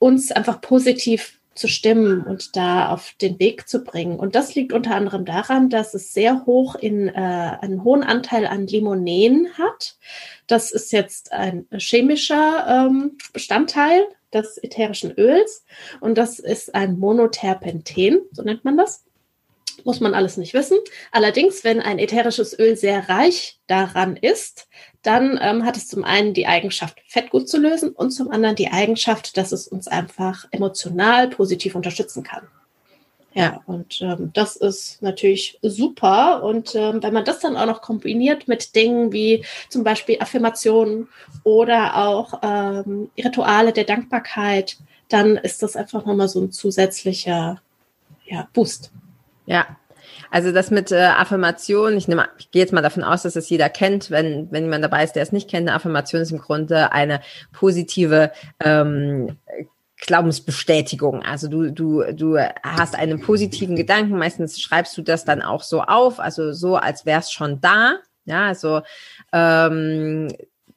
uns 0.00 0.32
einfach 0.32 0.60
positiv 0.60 1.38
zu 1.54 1.68
stimmen 1.68 2.22
und 2.22 2.56
da 2.56 2.88
auf 2.88 3.12
den 3.20 3.38
Weg 3.38 3.68
zu 3.68 3.84
bringen. 3.84 4.18
Und 4.18 4.34
das 4.34 4.54
liegt 4.54 4.72
unter 4.72 4.94
anderem 4.94 5.24
daran, 5.24 5.68
dass 5.68 5.94
es 5.94 6.12
sehr 6.12 6.46
hoch 6.46 6.74
in 6.74 7.08
äh, 7.08 7.12
einen 7.12 7.84
hohen 7.84 8.02
Anteil 8.02 8.46
an 8.46 8.66
Limonen 8.66 9.48
hat. 9.58 9.96
Das 10.46 10.70
ist 10.70 10.92
jetzt 10.92 11.32
ein 11.32 11.66
chemischer 11.76 12.66
ähm, 12.68 13.18
Bestandteil 13.32 14.04
des 14.32 14.58
ätherischen 14.62 15.12
Öls 15.18 15.64
und 16.00 16.16
das 16.16 16.38
ist 16.38 16.74
ein 16.74 16.98
Monoterpenten, 16.98 18.22
so 18.32 18.42
nennt 18.42 18.64
man 18.64 18.76
das 18.76 19.04
muss 19.84 20.00
man 20.00 20.14
alles 20.14 20.36
nicht 20.36 20.54
wissen. 20.54 20.78
Allerdings, 21.10 21.64
wenn 21.64 21.80
ein 21.80 21.98
ätherisches 21.98 22.58
Öl 22.58 22.76
sehr 22.76 23.08
reich 23.08 23.58
daran 23.66 24.16
ist, 24.16 24.68
dann 25.02 25.38
ähm, 25.42 25.64
hat 25.64 25.76
es 25.76 25.88
zum 25.88 26.04
einen 26.04 26.34
die 26.34 26.46
Eigenschaft, 26.46 27.02
Fett 27.06 27.30
gut 27.30 27.48
zu 27.48 27.58
lösen 27.58 27.90
und 27.90 28.10
zum 28.10 28.30
anderen 28.30 28.56
die 28.56 28.70
Eigenschaft, 28.70 29.36
dass 29.36 29.52
es 29.52 29.68
uns 29.68 29.88
einfach 29.88 30.46
emotional 30.50 31.28
positiv 31.28 31.74
unterstützen 31.74 32.22
kann. 32.22 32.46
Ja, 33.34 33.62
und 33.64 34.02
ähm, 34.02 34.30
das 34.34 34.56
ist 34.56 35.00
natürlich 35.00 35.58
super. 35.62 36.42
Und 36.42 36.74
ähm, 36.74 37.02
wenn 37.02 37.14
man 37.14 37.24
das 37.24 37.40
dann 37.40 37.56
auch 37.56 37.66
noch 37.66 37.80
kombiniert 37.80 38.46
mit 38.46 38.74
Dingen 38.74 39.12
wie 39.12 39.44
zum 39.70 39.84
Beispiel 39.84 40.18
Affirmationen 40.20 41.08
oder 41.42 41.96
auch 41.96 42.40
ähm, 42.42 43.10
Rituale 43.16 43.72
der 43.72 43.84
Dankbarkeit, 43.84 44.76
dann 45.08 45.36
ist 45.36 45.62
das 45.62 45.76
einfach 45.76 46.04
nochmal 46.04 46.28
so 46.28 46.42
ein 46.42 46.52
zusätzlicher 46.52 47.60
ja, 48.26 48.48
Boost. 48.52 48.92
Ja, 49.46 49.66
also 50.30 50.52
das 50.52 50.70
mit 50.70 50.90
äh, 50.92 50.96
Affirmation, 50.96 51.96
ich 51.96 52.08
nehme, 52.08 52.28
ich 52.38 52.50
gehe 52.50 52.62
jetzt 52.62 52.72
mal 52.72 52.82
davon 52.82 53.04
aus, 53.04 53.22
dass 53.22 53.36
es 53.36 53.48
jeder 53.48 53.68
kennt, 53.68 54.10
wenn, 54.10 54.50
wenn 54.50 54.64
jemand 54.64 54.84
dabei 54.84 55.04
ist, 55.04 55.14
der 55.14 55.22
es 55.22 55.32
nicht 55.32 55.48
kennt. 55.48 55.68
Eine 55.68 55.76
Affirmation 55.76 56.22
ist 56.22 56.32
im 56.32 56.38
Grunde 56.38 56.92
eine 56.92 57.20
positive 57.52 58.32
ähm, 58.60 59.36
Glaubensbestätigung. 59.98 61.22
Also 61.22 61.48
du, 61.48 61.70
du, 61.70 62.02
du 62.12 62.38
hast 62.62 62.96
einen 62.96 63.20
positiven 63.20 63.76
Gedanken, 63.76 64.18
meistens 64.18 64.60
schreibst 64.60 64.96
du 64.98 65.02
das 65.02 65.24
dann 65.24 65.42
auch 65.42 65.62
so 65.62 65.82
auf, 65.82 66.18
also 66.18 66.52
so, 66.52 66.76
als 66.76 67.06
wär's 67.06 67.30
schon 67.30 67.60
da. 67.60 67.98
Ja, 68.24 68.46
also 68.46 68.82
ähm, 69.32 70.28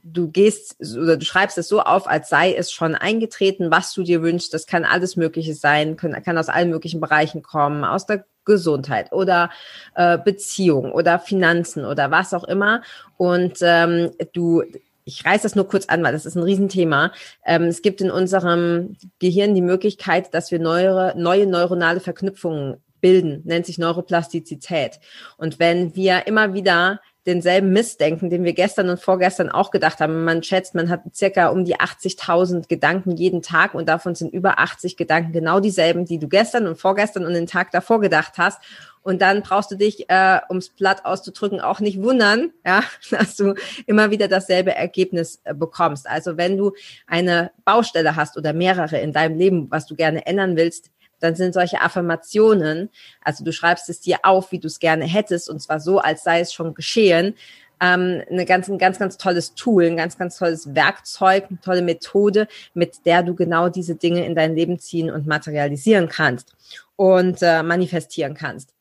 du 0.03 0.29
gehst 0.29 0.77
oder 0.79 1.17
du 1.17 1.25
schreibst 1.25 1.57
es 1.57 1.67
so 1.67 1.81
auf, 1.81 2.07
als 2.07 2.29
sei 2.29 2.53
es 2.53 2.71
schon 2.71 2.93
eingetreten, 2.93 3.71
was 3.71 3.93
du 3.93 4.03
dir 4.03 4.21
wünschst. 4.21 4.53
Das 4.53 4.67
kann 4.67 4.85
alles 4.85 5.15
Mögliche 5.15 5.55
sein, 5.55 5.95
kann, 5.95 6.21
kann 6.23 6.37
aus 6.37 6.49
allen 6.49 6.69
möglichen 6.69 7.01
Bereichen 7.01 7.41
kommen, 7.41 7.83
aus 7.83 8.05
der 8.05 8.25
Gesundheit 8.45 9.11
oder 9.11 9.49
äh, 9.95 10.17
Beziehung 10.17 10.91
oder 10.91 11.19
Finanzen 11.19 11.85
oder 11.85 12.11
was 12.11 12.33
auch 12.33 12.43
immer. 12.45 12.81
Und 13.17 13.57
ähm, 13.61 14.11
du, 14.33 14.63
ich 15.03 15.25
reiß 15.25 15.43
das 15.43 15.55
nur 15.55 15.67
kurz 15.67 15.87
an, 15.87 16.03
weil 16.03 16.13
das 16.13 16.25
ist 16.25 16.35
ein 16.35 16.43
Riesenthema. 16.43 17.11
Ähm, 17.45 17.63
es 17.63 17.81
gibt 17.81 18.01
in 18.01 18.11
unserem 18.11 18.95
Gehirn 19.19 19.53
die 19.53 19.61
Möglichkeit, 19.61 20.33
dass 20.33 20.51
wir 20.51 20.59
neue, 20.59 21.13
neue 21.17 21.47
neuronale 21.47 21.99
Verknüpfungen 21.99 22.77
bilden, 23.01 23.41
nennt 23.45 23.67
sich 23.67 23.77
Neuroplastizität. 23.77 24.99
Und 25.37 25.59
wenn 25.59 25.95
wir 25.95 26.25
immer 26.27 26.53
wieder 26.53 27.01
denselben 27.25 27.71
Missdenken, 27.71 28.29
den 28.29 28.43
wir 28.43 28.53
gestern 28.53 28.89
und 28.89 28.99
vorgestern 28.99 29.49
auch 29.49 29.71
gedacht 29.71 29.99
haben. 29.99 30.23
Man 30.25 30.43
schätzt, 30.43 30.75
man 30.75 30.89
hat 30.89 31.01
circa 31.13 31.47
um 31.47 31.65
die 31.65 31.77
80.000 31.77 32.67
Gedanken 32.67 33.17
jeden 33.17 33.41
Tag 33.41 33.73
und 33.73 33.89
davon 33.89 34.15
sind 34.15 34.33
über 34.33 34.59
80 34.59 34.95
Gedanken 34.95 35.31
genau 35.31 35.59
dieselben, 35.59 36.05
die 36.05 36.19
du 36.19 36.27
gestern 36.27 36.67
und 36.67 36.77
vorgestern 36.77 37.25
und 37.25 37.33
den 37.33 37.47
Tag 37.47 37.71
davor 37.71 37.99
gedacht 37.99 38.33
hast. 38.37 38.61
Und 39.01 39.21
dann 39.21 39.43
brauchst 39.43 39.69
du 39.69 39.75
dich, 39.75 40.09
äh, 40.09 40.39
ums 40.49 40.69
Blatt 40.69 41.05
auszudrücken, 41.05 41.61
auch 41.61 41.79
nicht 41.79 42.01
wundern, 42.01 42.51
ja, 42.65 42.83
dass 43.11 43.35
du 43.35 43.53
immer 43.85 44.09
wieder 44.09 44.27
dasselbe 44.27 44.73
Ergebnis 44.73 45.41
äh, 45.43 45.53
bekommst. 45.53 46.09
Also 46.09 46.37
wenn 46.37 46.57
du 46.57 46.73
eine 47.05 47.51
Baustelle 47.65 48.15
hast 48.15 48.35
oder 48.35 48.53
mehrere 48.53 48.97
in 48.97 49.13
deinem 49.13 49.37
Leben, 49.37 49.69
was 49.69 49.85
du 49.85 49.95
gerne 49.95 50.25
ändern 50.25 50.57
willst, 50.57 50.89
dann 51.25 51.35
sind 51.35 51.53
solche 51.53 51.81
Affirmationen, 51.81 52.89
also 53.21 53.43
du 53.43 53.51
schreibst 53.51 53.89
es 53.89 53.99
dir 53.99 54.19
auf, 54.23 54.51
wie 54.51 54.59
du 54.59 54.67
es 54.67 54.79
gerne 54.79 55.05
hättest, 55.05 55.49
und 55.49 55.59
zwar 55.59 55.79
so, 55.79 55.99
als 55.99 56.23
sei 56.23 56.39
es 56.39 56.53
schon 56.53 56.73
geschehen, 56.73 57.35
ähm, 57.81 58.21
eine 58.29 58.45
ganz, 58.45 58.69
ein 58.69 58.77
ganz, 58.77 58.99
ganz 58.99 59.17
tolles 59.17 59.55
Tool, 59.55 59.85
ein 59.85 59.97
ganz, 59.97 60.17
ganz 60.17 60.37
tolles 60.37 60.75
Werkzeug, 60.75 61.45
eine 61.49 61.59
tolle 61.61 61.81
Methode, 61.81 62.47
mit 62.73 63.05
der 63.05 63.23
du 63.23 63.35
genau 63.35 63.69
diese 63.69 63.95
Dinge 63.95 64.25
in 64.25 64.35
dein 64.35 64.55
Leben 64.55 64.79
ziehen 64.79 65.09
und 65.09 65.27
materialisieren 65.27 66.07
kannst 66.07 66.53
und 66.95 67.41
äh, 67.41 67.63
manifestieren 67.63 68.35
kannst. 68.35 68.74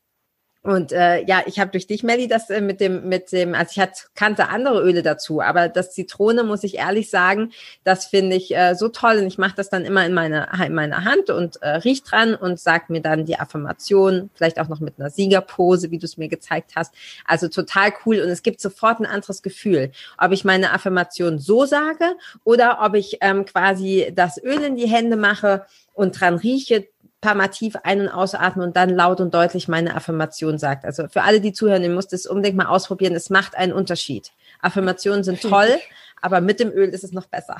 Und 0.65 0.93
äh, 0.93 1.23
ja, 1.27 1.43
ich 1.45 1.61
habe 1.61 1.73
durch 1.73 1.87
dich, 1.87 2.03
Melly, 2.03 2.27
das 2.27 2.49
äh, 2.49 2.63
mit 2.63 2.81
dem, 2.81 3.07
mit 3.07 3.33
dem, 3.33 3.55
also 3.55 3.71
ich 3.73 3.79
hat, 3.79 4.09
kannte 4.15 4.49
andere 4.49 4.81
Öle 4.81 5.03
dazu, 5.03 5.43
aber 5.43 5.69
das 5.69 5.93
Zitrone, 5.93 6.43
muss 6.43 6.65
ich 6.65 6.79
ehrlich 6.79 7.11
sagen, 7.11 7.53
das 7.85 8.07
finde 8.07 8.35
ich 8.37 8.57
äh, 8.57 8.75
so 8.75 8.89
toll 8.89 9.19
und 9.19 9.27
ich 9.27 9.37
mache 9.37 9.53
das 9.57 9.69
dann 9.69 9.85
immer 9.85 10.07
in 10.07 10.15
meine, 10.15 10.49
in 10.65 10.73
meiner 10.73 11.05
Hand 11.05 11.29
und 11.29 11.61
äh, 11.61 11.69
riech 11.77 12.03
dran 12.03 12.35
und 12.35 12.59
sag 12.59 12.89
mir 12.89 13.03
dann 13.03 13.27
die 13.27 13.39
Affirmation, 13.39 14.31
vielleicht 14.33 14.59
auch 14.59 14.69
noch 14.69 14.81
mit 14.81 14.99
einer 14.99 15.11
Siegerpose, 15.11 15.91
wie 15.91 15.99
du 15.99 16.07
es 16.07 16.17
mir 16.17 16.29
gezeigt 16.29 16.73
hast. 16.77 16.95
Also 17.27 17.49
total 17.49 17.93
cool 18.07 18.21
und 18.21 18.31
es 18.31 18.43
gibt 18.43 18.63
sofort 18.63 19.01
ein 19.01 19.07
anderes 19.07 19.43
Gefühl, 19.43 19.93
ob 20.17 20.33
ich 20.33 20.47
meine 20.47 20.73
Affirmation 20.73 21.39
so 21.39 21.67
sage 21.67 22.17
oder 22.43 22.79
ob 22.81 22.95
ich 22.95 23.19
ähm, 23.21 23.45
quasi 23.45 24.11
das 24.15 24.43
Öl 24.43 24.63
in 24.63 24.77
die 24.77 24.89
Hände 24.89 25.17
mache 25.17 25.67
und 25.93 26.19
dran 26.19 26.37
rieche, 26.37 26.89
paar 27.25 27.35
Mal 27.35 27.49
tief 27.49 27.75
ein- 27.83 28.03
und 28.03 28.09
ausatmen 28.09 28.67
und 28.67 28.77
dann 28.77 28.91
laut 28.91 29.21
und 29.21 29.33
deutlich 29.33 29.67
meine 29.67 29.97
Affirmation 29.97 30.59
sagt. 30.59 30.85
Also 30.85 31.09
für 31.09 31.23
alle, 31.23 31.41
die 31.41 31.53
zuhören, 31.53 31.83
ihr 31.83 31.89
müsst 31.89 32.13
es 32.13 32.27
unbedingt 32.27 32.57
mal 32.57 32.67
ausprobieren. 32.67 33.15
Es 33.15 33.31
macht 33.31 33.57
einen 33.57 33.73
Unterschied. 33.73 34.31
Affirmationen 34.61 35.25
sind 35.25 35.41
toll, 35.41 35.79
aber 36.21 36.41
mit 36.41 36.61
dem 36.61 36.71
Öl 36.71 36.91
ist 36.91 37.03
es 37.03 37.13
noch 37.13 37.27
besser. 37.27 37.57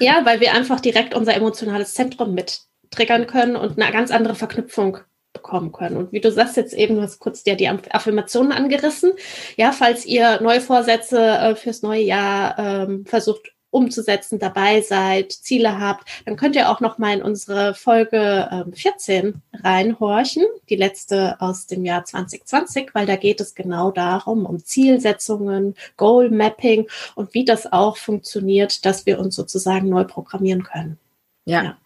Ja, 0.00 0.22
weil 0.24 0.40
wir 0.40 0.52
einfach 0.52 0.80
direkt 0.80 1.14
unser 1.14 1.34
emotionales 1.34 1.94
Zentrum 1.94 2.34
mit 2.34 2.62
triggern 2.90 3.26
können 3.26 3.56
und 3.56 3.80
eine 3.80 3.92
ganz 3.92 4.10
andere 4.10 4.34
Verknüpfung 4.34 4.98
bekommen 5.32 5.72
können. 5.72 5.96
Und 5.96 6.12
wie 6.12 6.20
du 6.20 6.30
sagst 6.30 6.56
jetzt 6.56 6.74
eben, 6.74 6.96
du 6.96 7.02
hast 7.02 7.18
kurz 7.18 7.42
dir 7.42 7.56
die 7.56 7.68
Affirmationen 7.68 8.52
angerissen. 8.52 9.12
Ja, 9.56 9.72
falls 9.72 10.04
ihr 10.04 10.40
neue 10.40 10.60
Vorsätze 10.60 11.20
äh, 11.20 11.54
fürs 11.56 11.82
neue 11.82 12.02
Jahr 12.02 12.58
ähm, 12.58 13.04
versucht 13.06 13.53
umzusetzen, 13.74 14.38
dabei 14.38 14.80
seid, 14.80 15.32
Ziele 15.32 15.80
habt, 15.80 16.08
dann 16.24 16.36
könnt 16.36 16.56
ihr 16.56 16.70
auch 16.70 16.80
noch 16.80 16.98
mal 16.98 17.14
in 17.14 17.22
unsere 17.22 17.74
Folge 17.74 18.48
ähm, 18.50 18.72
14 18.72 19.42
reinhorchen, 19.52 20.44
die 20.68 20.76
letzte 20.76 21.40
aus 21.40 21.66
dem 21.66 21.84
Jahr 21.84 22.04
2020, 22.04 22.94
weil 22.94 23.06
da 23.06 23.16
geht 23.16 23.40
es 23.40 23.54
genau 23.54 23.90
darum, 23.90 24.46
um 24.46 24.64
Zielsetzungen, 24.64 25.74
Goal 25.96 26.30
Mapping 26.30 26.88
und 27.14 27.34
wie 27.34 27.44
das 27.44 27.72
auch 27.72 27.96
funktioniert, 27.96 28.84
dass 28.84 29.06
wir 29.06 29.18
uns 29.18 29.34
sozusagen 29.34 29.88
neu 29.88 30.04
programmieren 30.04 30.62
können. 30.62 30.98
ja. 31.44 31.62
ja. 31.62 31.76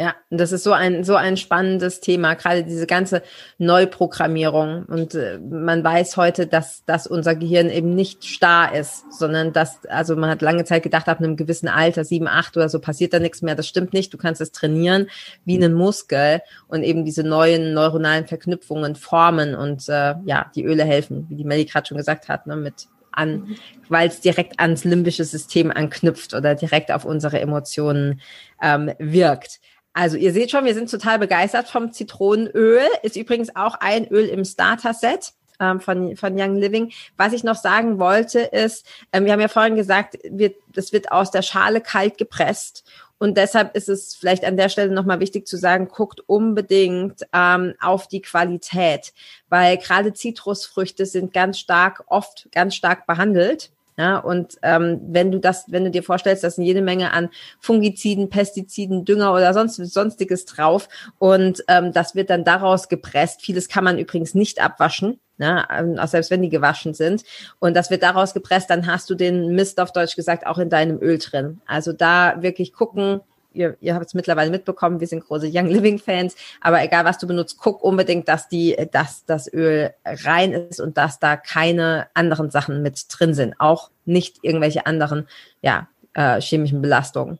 Ja, 0.00 0.14
und 0.30 0.38
das 0.38 0.52
ist 0.52 0.62
so 0.62 0.72
ein 0.72 1.02
so 1.02 1.16
ein 1.16 1.36
spannendes 1.36 1.98
Thema, 1.98 2.34
gerade 2.34 2.62
diese 2.62 2.86
ganze 2.86 3.20
Neuprogrammierung. 3.58 4.84
Und 4.84 5.16
äh, 5.16 5.40
man 5.40 5.82
weiß 5.82 6.16
heute, 6.16 6.46
dass 6.46 6.84
dass 6.84 7.08
unser 7.08 7.34
Gehirn 7.34 7.68
eben 7.68 7.96
nicht 7.96 8.24
starr 8.24 8.76
ist, 8.76 9.12
sondern 9.12 9.52
dass 9.52 9.84
also 9.86 10.14
man 10.14 10.30
hat 10.30 10.40
lange 10.40 10.64
Zeit 10.64 10.84
gedacht, 10.84 11.08
ab 11.08 11.18
einem 11.18 11.36
gewissen 11.36 11.66
Alter, 11.66 12.04
sieben, 12.04 12.28
acht 12.28 12.56
oder 12.56 12.68
so, 12.68 12.78
passiert 12.78 13.12
da 13.12 13.18
nichts 13.18 13.42
mehr. 13.42 13.56
Das 13.56 13.66
stimmt 13.66 13.92
nicht. 13.92 14.14
Du 14.14 14.18
kannst 14.18 14.40
es 14.40 14.52
trainieren 14.52 15.08
wie 15.44 15.56
einen 15.56 15.74
Muskel 15.74 16.42
und 16.68 16.84
eben 16.84 17.04
diese 17.04 17.24
neuen 17.24 17.74
neuronalen 17.74 18.28
Verknüpfungen 18.28 18.94
formen 18.94 19.56
und 19.56 19.88
äh, 19.88 20.14
ja, 20.24 20.48
die 20.54 20.64
Öle 20.64 20.84
helfen, 20.84 21.26
wie 21.28 21.34
die 21.34 21.44
Melly 21.44 21.64
gerade 21.64 21.88
schon 21.88 21.96
gesagt 21.96 22.28
hat, 22.28 22.46
ne, 22.46 22.54
mit 22.54 22.86
an, 23.10 23.56
weil 23.88 24.06
es 24.06 24.20
direkt 24.20 24.60
ans 24.60 24.84
limbische 24.84 25.24
System 25.24 25.72
anknüpft 25.72 26.34
oder 26.34 26.54
direkt 26.54 26.92
auf 26.92 27.04
unsere 27.04 27.40
Emotionen 27.40 28.20
ähm, 28.62 28.92
wirkt. 29.00 29.58
Also 29.92 30.16
ihr 30.16 30.32
seht 30.32 30.50
schon, 30.50 30.64
wir 30.64 30.74
sind 30.74 30.90
total 30.90 31.18
begeistert 31.18 31.68
vom 31.68 31.92
Zitronenöl. 31.92 32.86
Ist 33.02 33.16
übrigens 33.16 33.54
auch 33.56 33.74
ein 33.80 34.06
Öl 34.08 34.26
im 34.26 34.44
Starter-Set 34.44 35.32
ähm, 35.60 35.80
von, 35.80 36.16
von 36.16 36.38
Young 36.38 36.56
Living. 36.56 36.92
Was 37.16 37.32
ich 37.32 37.44
noch 37.44 37.56
sagen 37.56 37.98
wollte, 37.98 38.40
ist, 38.40 38.86
ähm, 39.12 39.24
wir 39.24 39.32
haben 39.32 39.40
ja 39.40 39.48
vorhin 39.48 39.74
gesagt, 39.74 40.18
wir, 40.30 40.52
das 40.72 40.92
wird 40.92 41.10
aus 41.10 41.30
der 41.30 41.42
Schale 41.42 41.80
kalt 41.80 42.18
gepresst. 42.18 42.84
Und 43.18 43.36
deshalb 43.36 43.74
ist 43.74 43.88
es 43.88 44.14
vielleicht 44.14 44.44
an 44.44 44.56
der 44.56 44.68
Stelle 44.68 44.92
nochmal 44.92 45.18
wichtig 45.18 45.46
zu 45.46 45.56
sagen, 45.56 45.88
guckt 45.88 46.20
unbedingt 46.26 47.26
ähm, 47.32 47.74
auf 47.80 48.06
die 48.06 48.22
Qualität, 48.22 49.12
weil 49.48 49.76
gerade 49.76 50.12
Zitrusfrüchte 50.12 51.04
sind 51.04 51.32
ganz 51.32 51.58
stark, 51.58 52.04
oft 52.06 52.48
ganz 52.52 52.76
stark 52.76 53.06
behandelt. 53.06 53.72
Ja, 53.98 54.18
und 54.18 54.58
ähm, 54.62 55.00
wenn 55.08 55.32
du 55.32 55.40
das, 55.40 55.64
wenn 55.66 55.82
du 55.82 55.90
dir 55.90 56.04
vorstellst, 56.04 56.44
da 56.44 56.50
sind 56.50 56.62
jede 56.62 56.82
Menge 56.82 57.12
an 57.12 57.30
Fungiziden, 57.58 58.30
Pestiziden, 58.30 59.04
Dünger 59.04 59.34
oder 59.34 59.52
sonst 59.52 59.74
sonstiges 59.74 60.44
drauf 60.44 60.88
und 61.18 61.64
ähm, 61.66 61.92
das 61.92 62.14
wird 62.14 62.30
dann 62.30 62.44
daraus 62.44 62.88
gepresst. 62.88 63.42
Vieles 63.42 63.68
kann 63.68 63.82
man 63.82 63.98
übrigens 63.98 64.34
nicht 64.34 64.62
abwaschen. 64.62 65.18
Ne, 65.40 65.64
ähm, 65.70 65.98
auch 65.98 66.08
selbst 66.08 66.32
wenn 66.32 66.42
die 66.42 66.48
gewaschen 66.48 66.94
sind. 66.94 67.22
Und 67.60 67.76
das 67.76 67.90
wird 67.90 68.02
daraus 68.02 68.34
gepresst, 68.34 68.70
dann 68.70 68.88
hast 68.88 69.08
du 69.08 69.14
den 69.14 69.54
Mist 69.54 69.78
auf 69.80 69.92
Deutsch 69.92 70.16
gesagt 70.16 70.46
auch 70.46 70.58
in 70.58 70.68
deinem 70.68 71.00
Öl 71.00 71.18
drin. 71.18 71.60
Also 71.64 71.92
da 71.92 72.42
wirklich 72.42 72.72
gucken, 72.72 73.20
ihr, 73.58 73.76
ihr 73.80 73.94
habt 73.94 74.06
es 74.06 74.14
mittlerweile 74.14 74.50
mitbekommen, 74.50 75.00
wir 75.00 75.06
sind 75.06 75.24
große 75.24 75.50
Young 75.52 75.66
Living 75.66 75.98
Fans, 75.98 76.36
aber 76.60 76.82
egal 76.82 77.04
was 77.04 77.18
du 77.18 77.26
benutzt, 77.26 77.58
guck 77.58 77.82
unbedingt, 77.82 78.28
dass 78.28 78.48
die, 78.48 78.76
dass 78.92 79.24
das 79.26 79.52
Öl 79.52 79.90
rein 80.04 80.52
ist 80.52 80.80
und 80.80 80.96
dass 80.96 81.18
da 81.18 81.36
keine 81.36 82.06
anderen 82.14 82.50
Sachen 82.50 82.82
mit 82.82 83.06
drin 83.10 83.34
sind, 83.34 83.54
auch 83.58 83.90
nicht 84.04 84.38
irgendwelche 84.42 84.86
anderen, 84.86 85.28
ja, 85.60 85.88
äh, 86.14 86.40
chemischen 86.40 86.80
Belastungen. 86.80 87.38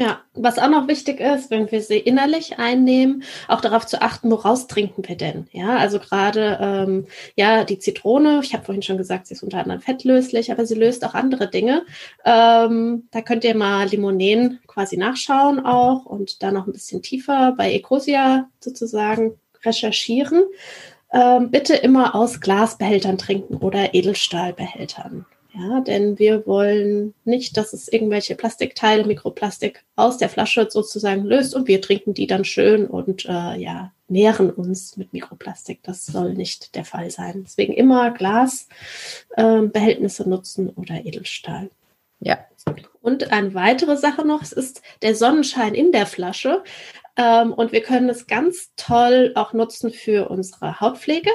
Ja, 0.00 0.20
was 0.34 0.60
auch 0.60 0.70
noch 0.70 0.86
wichtig 0.86 1.18
ist, 1.18 1.50
wenn 1.50 1.68
wir 1.72 1.82
sie 1.82 1.98
innerlich 1.98 2.60
einnehmen, 2.60 3.24
auch 3.48 3.60
darauf 3.60 3.84
zu 3.84 4.00
achten, 4.00 4.30
woraus 4.30 4.68
trinken 4.68 5.02
wir 5.08 5.16
denn? 5.16 5.48
Ja, 5.50 5.76
also 5.76 5.98
gerade 5.98 6.56
ähm, 6.60 7.06
ja 7.34 7.64
die 7.64 7.80
Zitrone. 7.80 8.40
Ich 8.44 8.54
habe 8.54 8.64
vorhin 8.64 8.82
schon 8.82 8.96
gesagt, 8.96 9.26
sie 9.26 9.34
ist 9.34 9.42
unter 9.42 9.58
anderem 9.58 9.80
fettlöslich, 9.80 10.52
aber 10.52 10.66
sie 10.66 10.76
löst 10.76 11.04
auch 11.04 11.14
andere 11.14 11.50
Dinge. 11.50 11.84
Ähm, 12.24 13.08
da 13.10 13.22
könnt 13.22 13.42
ihr 13.42 13.56
mal 13.56 13.88
Limonen 13.88 14.60
quasi 14.68 14.96
nachschauen 14.96 15.66
auch 15.66 16.06
und 16.06 16.44
da 16.44 16.52
noch 16.52 16.68
ein 16.68 16.72
bisschen 16.72 17.02
tiefer 17.02 17.54
bei 17.58 17.72
Ecosia 17.72 18.48
sozusagen 18.60 19.32
recherchieren. 19.64 20.44
Ähm, 21.12 21.50
bitte 21.50 21.74
immer 21.74 22.14
aus 22.14 22.40
Glasbehältern 22.40 23.18
trinken 23.18 23.56
oder 23.56 23.94
Edelstahlbehältern. 23.94 25.26
Ja, 25.58 25.80
denn 25.80 26.18
wir 26.18 26.46
wollen 26.46 27.14
nicht, 27.24 27.56
dass 27.56 27.72
es 27.72 27.88
irgendwelche 27.88 28.34
Plastikteile, 28.36 29.04
Mikroplastik 29.04 29.84
aus 29.96 30.18
der 30.18 30.28
Flasche 30.28 30.68
sozusagen 30.70 31.24
löst 31.24 31.52
und 31.54 31.66
wir 31.66 31.80
trinken 31.80 32.14
die 32.14 32.28
dann 32.28 32.44
schön 32.44 32.86
und 32.86 33.24
äh, 33.24 33.56
ja, 33.56 33.92
nähren 34.06 34.50
uns 34.50 34.96
mit 34.96 35.12
Mikroplastik. 35.12 35.82
Das 35.82 36.06
soll 36.06 36.34
nicht 36.34 36.76
der 36.76 36.84
Fall 36.84 37.10
sein. 37.10 37.42
Deswegen 37.44 37.72
immer 37.72 38.12
Glasbehältnisse 38.12 40.22
ähm, 40.22 40.28
äh, 40.28 40.30
nutzen 40.30 40.70
oder 40.70 41.04
Edelstahl. 41.04 41.70
Ja. 42.20 42.38
Und 43.00 43.32
eine 43.32 43.54
weitere 43.54 43.96
Sache 43.96 44.26
noch, 44.26 44.42
es 44.42 44.52
ist 44.52 44.82
der 45.02 45.14
Sonnenschein 45.14 45.74
in 45.74 45.92
der 45.92 46.04
Flasche. 46.06 46.62
Ähm, 47.16 47.52
und 47.52 47.72
wir 47.72 47.82
können 47.82 48.08
es 48.08 48.26
ganz 48.28 48.70
toll 48.76 49.32
auch 49.34 49.52
nutzen 49.52 49.90
für 49.90 50.30
unsere 50.30 50.80
Hautpflege. 50.80 51.30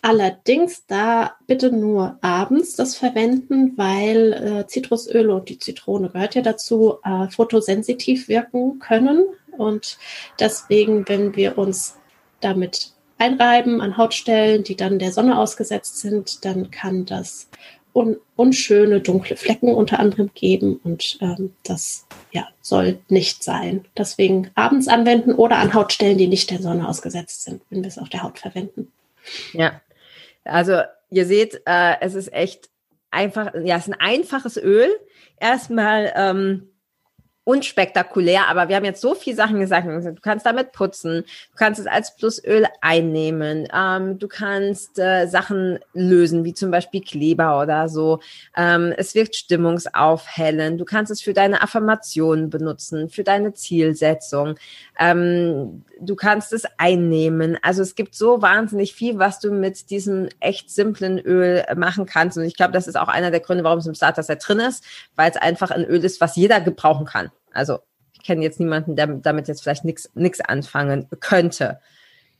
Allerdings 0.00 0.86
da 0.86 1.32
bitte 1.46 1.72
nur 1.72 2.18
abends 2.20 2.76
das 2.76 2.96
verwenden, 2.96 3.76
weil 3.76 4.64
äh, 4.68 5.30
und 5.34 5.48
die 5.48 5.58
Zitrone 5.58 6.08
gehört 6.10 6.34
ja 6.34 6.42
dazu, 6.42 6.98
äh, 7.04 7.28
fotosensitiv 7.28 8.28
wirken 8.28 8.78
können. 8.78 9.26
Und 9.56 9.98
deswegen, 10.38 11.08
wenn 11.08 11.34
wir 11.34 11.58
uns 11.58 11.96
damit 12.40 12.92
einreiben 13.18 13.80
an 13.80 13.96
Hautstellen, 13.96 14.62
die 14.62 14.76
dann 14.76 15.00
der 15.00 15.12
Sonne 15.12 15.36
ausgesetzt 15.36 15.98
sind, 15.98 16.44
dann 16.44 16.70
kann 16.70 17.04
das 17.04 17.48
un 17.92 18.16
unschöne 18.36 19.00
dunkle 19.00 19.36
Flecken 19.36 19.74
unter 19.74 19.98
anderem 19.98 20.30
geben 20.32 20.80
und 20.84 21.18
ähm, 21.20 21.52
das 21.64 22.06
ja, 22.30 22.46
soll 22.60 23.00
nicht 23.08 23.42
sein. 23.42 23.84
Deswegen 23.96 24.50
abends 24.54 24.86
anwenden 24.86 25.32
oder 25.32 25.56
an 25.56 25.74
Hautstellen, 25.74 26.18
die 26.18 26.28
nicht 26.28 26.50
der 26.50 26.62
Sonne 26.62 26.88
ausgesetzt 26.88 27.42
sind, 27.42 27.62
wenn 27.70 27.82
wir 27.82 27.88
es 27.88 27.98
auf 27.98 28.08
der 28.08 28.22
Haut 28.22 28.38
verwenden. 28.38 28.92
Ja, 29.52 29.80
also 30.48 30.82
ihr 31.10 31.26
seht, 31.26 31.62
äh, 31.66 31.96
es 32.00 32.14
ist 32.14 32.32
echt 32.32 32.70
einfach, 33.10 33.52
ja, 33.62 33.76
es 33.76 33.86
ist 33.86 33.94
ein 33.94 34.00
einfaches 34.00 34.56
Öl. 34.56 34.88
Erstmal 35.38 36.12
ähm, 36.16 36.70
unspektakulär, 37.48 38.46
aber 38.48 38.68
wir 38.68 38.76
haben 38.76 38.84
jetzt 38.84 39.00
so 39.00 39.14
viele 39.14 39.34
Sachen 39.34 39.58
gesagt. 39.58 39.86
Du 39.86 40.20
kannst 40.20 40.44
damit 40.44 40.72
putzen, 40.72 41.22
du 41.22 41.56
kannst 41.56 41.80
es 41.80 41.86
als 41.86 42.14
Plusöl 42.14 42.66
einnehmen, 42.82 43.66
ähm, 43.74 44.18
du 44.18 44.28
kannst 44.28 44.98
äh, 44.98 45.26
Sachen 45.26 45.78
lösen, 45.94 46.44
wie 46.44 46.52
zum 46.52 46.70
Beispiel 46.70 47.00
Kleber 47.00 47.58
oder 47.62 47.88
so. 47.88 48.20
Ähm, 48.54 48.92
es 48.98 49.14
wirkt 49.14 49.34
stimmungsaufhellend. 49.34 50.78
Du 50.78 50.84
kannst 50.84 51.10
es 51.10 51.22
für 51.22 51.32
deine 51.32 51.62
Affirmationen 51.62 52.50
benutzen, 52.50 53.08
für 53.08 53.24
deine 53.24 53.54
Zielsetzung. 53.54 54.56
Ähm, 54.98 55.84
du 56.02 56.16
kannst 56.16 56.52
es 56.52 56.64
einnehmen. 56.76 57.56
Also 57.62 57.80
es 57.80 57.94
gibt 57.94 58.14
so 58.14 58.42
wahnsinnig 58.42 58.92
viel, 58.92 59.18
was 59.18 59.40
du 59.40 59.52
mit 59.52 59.88
diesem 59.88 60.28
echt 60.40 60.70
simplen 60.70 61.18
Öl 61.18 61.64
machen 61.76 62.04
kannst. 62.04 62.36
Und 62.36 62.44
ich 62.44 62.56
glaube, 62.56 62.74
das 62.74 62.88
ist 62.88 62.98
auch 62.98 63.08
einer 63.08 63.30
der 63.30 63.40
Gründe, 63.40 63.64
warum 63.64 63.78
es 63.78 63.86
im 63.86 63.94
Starter-Set 63.94 64.46
drin 64.46 64.60
ist, 64.60 64.84
weil 65.16 65.30
es 65.30 65.38
einfach 65.38 65.70
ein 65.70 65.86
Öl 65.86 66.04
ist, 66.04 66.20
was 66.20 66.36
jeder 66.36 66.60
gebrauchen 66.60 67.06
kann. 67.06 67.30
Also 67.52 67.78
ich 68.12 68.22
kenne 68.22 68.42
jetzt 68.42 68.60
niemanden, 68.60 68.96
der 68.96 69.06
damit 69.06 69.48
jetzt 69.48 69.62
vielleicht 69.62 69.84
nichts 69.84 70.40
anfangen 70.40 71.08
könnte. 71.20 71.80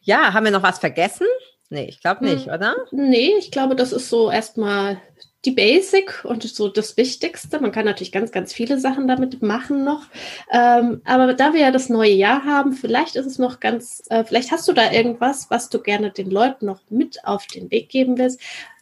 Ja, 0.01 0.33
haben 0.33 0.45
wir 0.45 0.53
noch 0.53 0.63
was 0.63 0.79
vergessen? 0.79 1.27
Nee, 1.71 1.85
ich 1.85 2.01
glaube 2.01 2.25
nicht, 2.25 2.47
hm, 2.47 2.55
oder? 2.55 2.77
Nee, 2.93 3.35
ich 3.39 3.51
glaube, 3.51 3.77
das 3.77 3.93
ist 3.93 4.09
so 4.09 4.31
erstmal 4.31 5.01
die 5.45 5.51
Basic 5.51 6.25
und 6.25 6.43
so 6.43 6.69
das 6.69 6.97
Wichtigste. 6.97 7.61
Man 7.61 7.73
kann 7.73 7.85
natürlich 7.85 8.11
ganz, 8.11 8.33
ganz 8.33 8.53
viele 8.53 8.81
Sachen 8.81 9.07
damit 9.07 9.43
machen 9.43 9.85
noch. 9.85 10.07
Ähm, 10.51 11.03
aber 11.05 11.35
da 11.35 11.53
wir 11.53 11.61
ja 11.61 11.71
das 11.71 11.89
neue 11.89 12.13
Jahr 12.13 12.45
haben, 12.45 12.73
vielleicht 12.73 13.17
ist 13.17 13.27
es 13.27 13.39
noch 13.39 13.61
ganz, 13.61 14.03
äh, 14.09 14.25
vielleicht 14.25 14.51
hast 14.51 14.67
du 14.67 14.73
da 14.73 14.91
irgendwas, 14.91 15.51
was 15.51 15.69
du 15.69 15.81
gerne 15.81 16.11
den 16.11 16.31
Leuten 16.31 16.67
noch 16.67 16.81
mit 16.89 17.25
auf 17.25 17.47
den 17.47 17.71
Weg 17.71 17.89
geben 17.91 18.19
willst. 18.19 18.41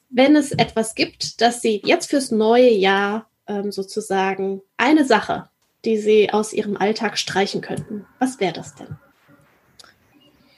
Wenn 0.09 0.37
es 0.37 0.53
etwas 0.53 0.95
gibt, 0.95 1.41
dass 1.41 1.61
sie 1.61 1.83
jetzt 1.85 2.11
fürs 2.11 2.31
neue 2.31 2.71
Jahr 2.71 3.29
ähm, 3.49 3.73
sozusagen 3.73 4.63
eine 4.77 5.05
Sache, 5.05 5.49
die 5.85 5.99
sie 5.99 6.33
aus 6.33 6.53
ihrem 6.53 6.77
Alltag 6.77 7.19
streichen 7.19 7.61
könnten, 7.61 8.07
was 8.19 8.41
wäre 8.41 8.53
das 8.53 8.75
denn? 8.75 8.99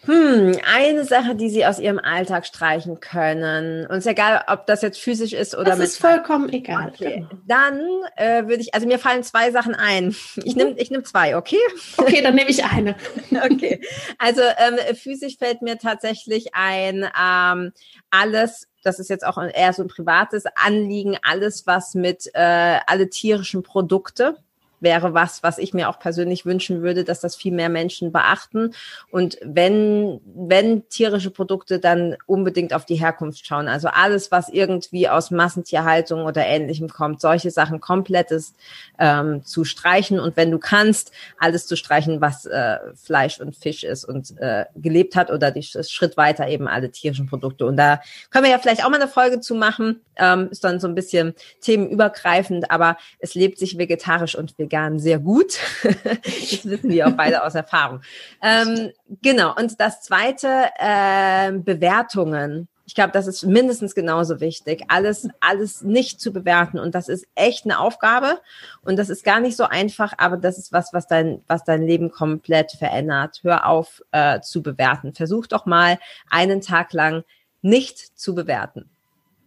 Hm, 0.09 0.59
eine 0.65 1.05
Sache, 1.05 1.35
die 1.35 1.51
Sie 1.51 1.67
aus 1.67 1.79
Ihrem 1.79 1.99
Alltag 1.99 2.47
streichen 2.47 2.99
können. 2.99 3.85
Und 3.85 3.97
es 3.97 4.07
ist 4.07 4.11
egal, 4.11 4.43
ob 4.47 4.65
das 4.67 4.81
jetzt 4.81 4.99
physisch 4.99 5.35
ist 5.35 5.55
oder 5.55 5.73
das 5.73 5.81
ist 5.81 5.99
vollkommen 5.99 6.51
egal. 6.51 6.93
Okay. 6.95 7.27
Dann 7.47 7.79
äh, 8.17 8.45
würde 8.45 8.63
ich, 8.63 8.73
also 8.73 8.87
mir 8.87 8.99
fallen 8.99 9.23
zwei 9.23 9.51
Sachen 9.51 9.75
ein. 9.75 10.17
Ich 10.45 10.57
nehme 10.57 10.71
ich 10.79 10.91
nehm 10.91 11.05
zwei, 11.05 11.37
okay? 11.37 11.59
Okay, 11.99 12.23
dann 12.23 12.37
nehme 12.37 12.49
ich 12.49 12.65
eine. 12.65 12.97
okay. 13.45 13.83
Also 14.17 14.41
ähm, 14.41 14.97
physisch 14.97 15.37
fällt 15.37 15.61
mir 15.61 15.77
tatsächlich 15.77 16.55
ein, 16.55 17.05
ähm, 17.05 17.73
alles, 18.11 18.67
das 18.83 19.01
ist 19.01 19.11
jetzt 19.11 19.27
auch 19.27 19.37
eher 19.37 19.75
so 19.75 19.83
ein 19.83 19.89
privates 19.89 20.45
Anliegen, 20.55 21.19
alles, 21.21 21.67
was 21.67 21.95
mit 21.95 22.31
äh, 22.33 22.79
alle 22.87 23.11
tierischen 23.11 23.63
Produkte 23.63 24.39
wäre 24.81 25.15
was, 25.15 25.43
was 25.43 25.59
ich 25.59 25.75
mir 25.75 25.89
auch 25.89 25.99
persönlich 25.99 26.47
wünschen 26.47 26.83
würde, 26.83 27.05
dass 27.05 27.21
das 27.21 27.37
viel 27.37 27.53
mehr 27.53 27.69
Menschen 27.69 28.13
beachten. 28.13 28.75
Und 29.11 29.39
wenn, 29.43 30.21
wenn 30.25 30.89
tierische 30.89 31.31
Produkte, 31.31 31.79
dann 31.79 32.17
unbedingt 32.27 32.73
auf 32.73 32.85
die 32.85 32.97
Herkunft 32.97 33.47
schauen. 33.47 33.69
Also 33.69 33.89
alles, 33.89 34.31
was 34.31 34.49
irgendwie 34.49 35.09
aus 35.09 35.31
Massentierhaltung 35.31 36.25
oder 36.25 36.47
ähnlichem 36.47 36.89
kommt, 36.89 37.21
solche 37.21 37.51
Sachen 37.51 37.81
komplettes 37.81 38.55
ähm, 38.99 39.45
zu 39.45 39.65
streichen. 39.65 40.21
Und 40.21 40.37
wenn 40.37 40.51
du 40.51 40.59
kannst, 40.59 41.13
alles 41.39 41.67
zu 41.67 41.77
streichen, 41.77 42.21
was 42.21 42.47
äh, 42.47 42.79
Fleisch 42.95 43.41
und 43.41 43.57
Fisch 43.57 43.85
ist 43.85 44.05
und 44.05 44.39
äh, 44.39 44.67
gelebt 44.77 45.17
hat 45.17 45.31
oder 45.31 45.51
die 45.51 45.63
Schritt 45.63 46.17
weiter 46.17 46.49
eben 46.49 46.69
alle 46.69 46.91
tierischen 46.91 47.27
Produkte. 47.27 47.67
Und 47.67 47.77
da 47.77 48.01
können 48.31 48.45
wir 48.45 48.53
ja 48.53 48.59
vielleicht 48.59 48.85
auch 48.85 48.91
mal 48.91 49.01
eine 49.01 49.11
Folge 49.11 49.41
zu 49.41 49.55
machen. 49.55 50.01
Ähm, 50.17 50.49
ist 50.51 50.65
dann 50.65 50.81
so 50.81 50.89
ein 50.89 50.95
bisschen 50.95 51.35
themenübergreifend, 51.61 52.71
aber 52.71 52.97
es 53.19 53.35
lebt 53.35 53.59
sich 53.59 53.79
vegetarisch 53.79 54.37
und 54.37 54.59
vegan 54.59 54.68
vegan 54.69 54.99
sehr 54.99 55.19
gut. 55.19 55.59
das 55.83 56.65
wissen 56.65 56.91
wir 56.91 57.09
auch 57.09 57.13
beide 57.13 57.43
aus 57.43 57.55
Erfahrung. 57.55 58.01
Ähm, 58.43 58.93
genau. 59.23 59.55
Und 59.57 59.81
das 59.81 60.03
zweite, 60.03 60.67
äh, 60.79 61.53
Bewertungen. 61.53 62.69
Ich 62.85 62.95
glaube, 62.95 63.13
das 63.13 63.27
ist 63.27 63.45
mindestens 63.45 63.95
genauso 63.95 64.41
wichtig, 64.41 64.85
alles, 64.89 65.29
alles 65.41 65.83
nicht 65.83 66.23
zu 66.23 66.33
bewerten. 66.33 66.79
Und 66.79 66.95
das 66.95 67.11
ist 67.11 67.27
echt 67.35 67.65
eine 67.65 67.79
Aufgabe. 67.81 68.41
Und 68.83 68.97
das 68.99 69.11
ist 69.11 69.25
gar 69.25 69.41
nicht 69.41 69.57
so 69.59 69.65
einfach, 69.65 70.15
aber 70.17 70.39
das 70.39 70.57
ist 70.57 70.73
was, 70.73 70.95
was 70.95 71.07
dein, 71.07 71.43
was 71.47 71.65
dein 71.65 71.83
Leben 71.83 72.11
komplett 72.11 72.73
verändert. 72.73 73.41
Hör 73.43 73.67
auf 73.67 74.03
äh, 74.13 74.41
zu 74.41 74.63
bewerten. 74.63 75.13
Versuch 75.13 75.47
doch 75.47 75.67
mal 75.67 75.99
einen 76.31 76.63
Tag 76.63 76.93
lang 76.95 77.25
nicht 77.61 77.99
zu 78.19 78.35
bewerten. 78.35 78.89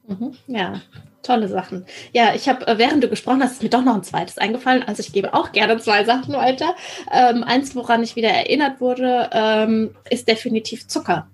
Mhm. 0.07 0.35
Ja, 0.47 0.81
tolle 1.23 1.47
Sachen. 1.47 1.85
Ja, 2.13 2.33
ich 2.35 2.49
habe, 2.49 2.67
äh, 2.67 2.77
während 2.77 3.03
du 3.03 3.09
gesprochen 3.09 3.43
hast, 3.43 3.53
ist 3.53 3.63
mir 3.63 3.69
doch 3.69 3.83
noch 3.83 3.95
ein 3.95 4.03
zweites 4.03 4.37
eingefallen. 4.37 4.83
Also 4.83 5.01
ich 5.01 5.13
gebe 5.13 5.33
auch 5.33 5.51
gerne 5.51 5.77
zwei 5.79 6.03
Sachen 6.03 6.33
weiter. 6.33 6.75
Ähm, 7.11 7.43
eins, 7.43 7.75
woran 7.75 8.03
ich 8.03 8.15
wieder 8.15 8.29
erinnert 8.29 8.81
wurde, 8.81 9.29
ähm, 9.31 9.95
ist 10.09 10.27
definitiv 10.27 10.87
Zucker. 10.87 11.27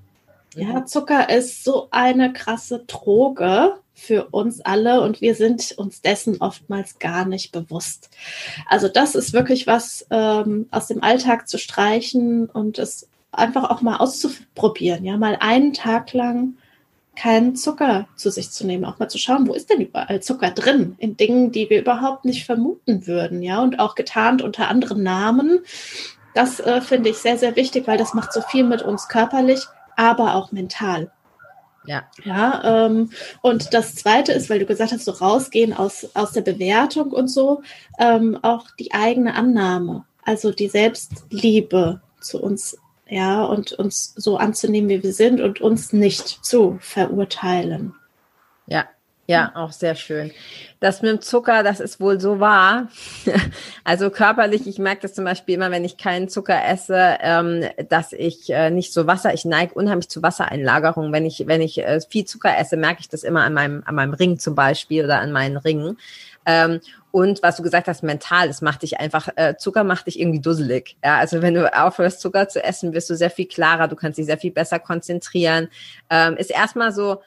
Ja. 0.56 0.86
Zucker 0.86 1.30
ist 1.30 1.63
so 1.63 1.88
eine 1.91 2.34
krasse 2.34 2.84
Droge 2.88 3.76
für 3.93 4.28
uns 4.30 4.62
alle 4.62 5.02
und 5.02 5.21
wir 5.21 5.34
sind 5.36 5.73
uns 5.78 6.02
dessen 6.02 6.38
oftmals 6.39 7.00
gar 7.00 7.26
nicht 7.26 7.52
bewusst. 7.52 8.10
Also 8.67 8.88
das 8.88 9.15
ist 9.15 9.34
wirklich 9.34 9.67
was 9.67 10.06
ähm, 10.12 10.67
aus 10.71 10.88
dem 10.88 11.04
Alltag 11.04 11.47
zu 11.47 11.58
streichen 11.58 12.47
und 12.47 12.78
es 12.78 13.08
einfach 13.32 13.69
auch 13.69 13.82
mal 13.82 13.97
auszuprobieren. 13.97 15.04
Ja, 15.04 15.17
mal 15.17 15.38
einen 15.39 15.73
Tag 15.73 16.13
lang 16.13 16.58
keinen 17.17 17.56
Zucker 17.56 18.08
zu 18.15 18.30
sich 18.30 18.51
zu 18.51 18.65
nehmen, 18.65 18.86
auch 18.86 18.99
mal 18.99 19.10
zu 19.10 19.17
schauen, 19.17 19.47
wo 19.47 19.53
ist 19.53 19.69
denn 19.69 19.82
überall 19.82 20.21
Zucker 20.21 20.51
drin 20.51 20.95
in 20.99 21.17
Dingen, 21.17 21.51
die 21.51 21.69
wir 21.69 21.82
überhaupt 21.82 22.25
nicht 22.25 22.45
vermuten 22.45 23.08
würden, 23.08 23.41
ja, 23.41 23.62
und 23.62 23.80
auch 23.80 23.95
getarnt 23.95 24.41
unter 24.41 24.67
anderen 24.67 25.03
Namen. 25.03 25.60
Das 26.36 26.60
äh, 26.60 26.82
finde 26.82 27.10
ich 27.10 27.17
sehr, 27.17 27.38
sehr 27.38 27.56
wichtig, 27.56 27.88
weil 27.88 27.97
das 27.97 28.13
macht 28.13 28.32
so 28.32 28.41
viel 28.41 28.63
mit 28.63 28.84
uns 28.84 29.08
körperlich, 29.08 29.65
aber 29.95 30.36
auch 30.36 30.51
mental. 30.51 31.12
Ja. 31.88 32.03
Ja, 32.23 32.86
ähm, 32.86 33.10
und 33.41 33.73
das 33.73 33.95
zweite 33.95 34.34
ist, 34.34 34.49
weil 34.49 34.60
du 34.60 34.65
gesagt 34.65 34.91
hast, 34.91 35.06
so 35.06 35.12
rausgehen 35.12 35.73
aus, 35.73 36.08
aus 36.13 36.34
der 36.34 36.41
Bewertung 36.41 37.12
und 37.12 37.30
so, 37.30 37.63
ähm, 37.97 38.38
auch 38.43 38.67
die 38.77 38.93
eigene 38.93 39.34
Annahme, 39.34 40.06
also 40.23 40.51
die 40.51 40.67
Selbstliebe 40.67 42.01
zu 42.19 42.41
uns 42.41 42.77
ja, 43.10 43.43
und 43.43 43.74
uns 43.74 44.13
so 44.15 44.38
anzunehmen, 44.38 44.89
wie 44.89 45.04
wir 45.04 45.13
sind 45.13 45.41
und 45.41 45.62
uns 45.62 45.93
nicht 45.93 46.28
zu 46.46 46.78
verurteilen. 46.82 47.96
Ja, 48.65 48.86
ja, 49.28 49.52
auch 49.56 49.74
sehr 49.74 49.96
schön. 49.96 50.32
Das 50.80 51.02
mit 51.02 51.12
dem 51.12 51.22
Zucker, 51.22 51.62
das 51.62 51.82
ist 51.82 52.00
wohl 52.00 52.20
so 52.20 52.39
wahr. 52.39 52.88
Also 53.84 54.10
körperlich, 54.10 54.67
ich 54.67 54.80
merke 54.80 55.02
das 55.04 55.13
zum 55.13 55.24
Beispiel 55.24 55.56
immer, 55.56 55.72
wenn 55.72 55.86
ich 55.86 55.98
keinen 55.98 56.28
Zucker 56.28 56.60
esse, 56.65 57.17
ähm, 57.22 57.63
dass 57.88 58.12
ich 58.12 58.50
äh, 58.50 58.70
nicht 58.70 58.91
so 58.91 59.08
Wasser, 59.08 59.34
ich 59.34 59.46
neige 59.46 59.74
unheimlich 59.74 60.10
zu 60.10 60.22
Wassereinlagerung. 60.22 61.13
Wenn 61.13 61.26
ich, 61.26 61.48
wenn 61.48 61.62
ich 61.62 61.78
äh, 61.80 62.02
viel 62.02 62.26
Zucker 62.26 62.58
esse, 62.58 62.76
merke 62.76 63.00
ich 63.00 63.08
das 63.08 63.24
immer 63.24 63.43
an 63.43 63.54
meinem, 63.54 63.84
an 63.86 63.96
meinem 63.96 64.13
Ring 64.13 64.39
zum 64.39 64.56
Beispiel 64.56 65.06
oder 65.06 65.20
an 65.20 65.32
meinen 65.32 65.56
Ringen. 65.56 65.98
Ähm, 66.48 66.80
und 67.12 67.44
was 67.44 67.58
du 67.58 67.64
gesagt 67.64 67.88
hast, 67.88 68.04
mental, 68.04 68.48
es 68.48 68.62
macht 68.62 68.82
dich 68.82 69.00
einfach, 69.00 69.28
äh, 69.36 69.56
Zucker 69.58 69.84
macht 69.84 70.08
dich 70.08 70.20
irgendwie 70.20 70.40
dusselig. 70.40 70.98
Ja, 71.04 71.18
also 71.18 71.42
wenn 71.42 71.54
du 71.54 71.72
aufhörst, 71.76 72.22
Zucker 72.22 72.48
zu 72.48 72.64
essen, 72.64 72.94
wirst 72.94 73.10
du 73.10 73.16
sehr 73.16 73.30
viel 73.30 73.48
klarer, 73.48 73.88
du 73.88 73.96
kannst 73.96 74.18
dich 74.18 74.26
sehr 74.26 74.38
viel 74.38 74.52
besser 74.52 74.80
konzentrieren. 74.80 75.68
Ähm, 76.10 76.38
ist 76.38 76.52
erstmal 76.52 76.92
so, 76.92 77.22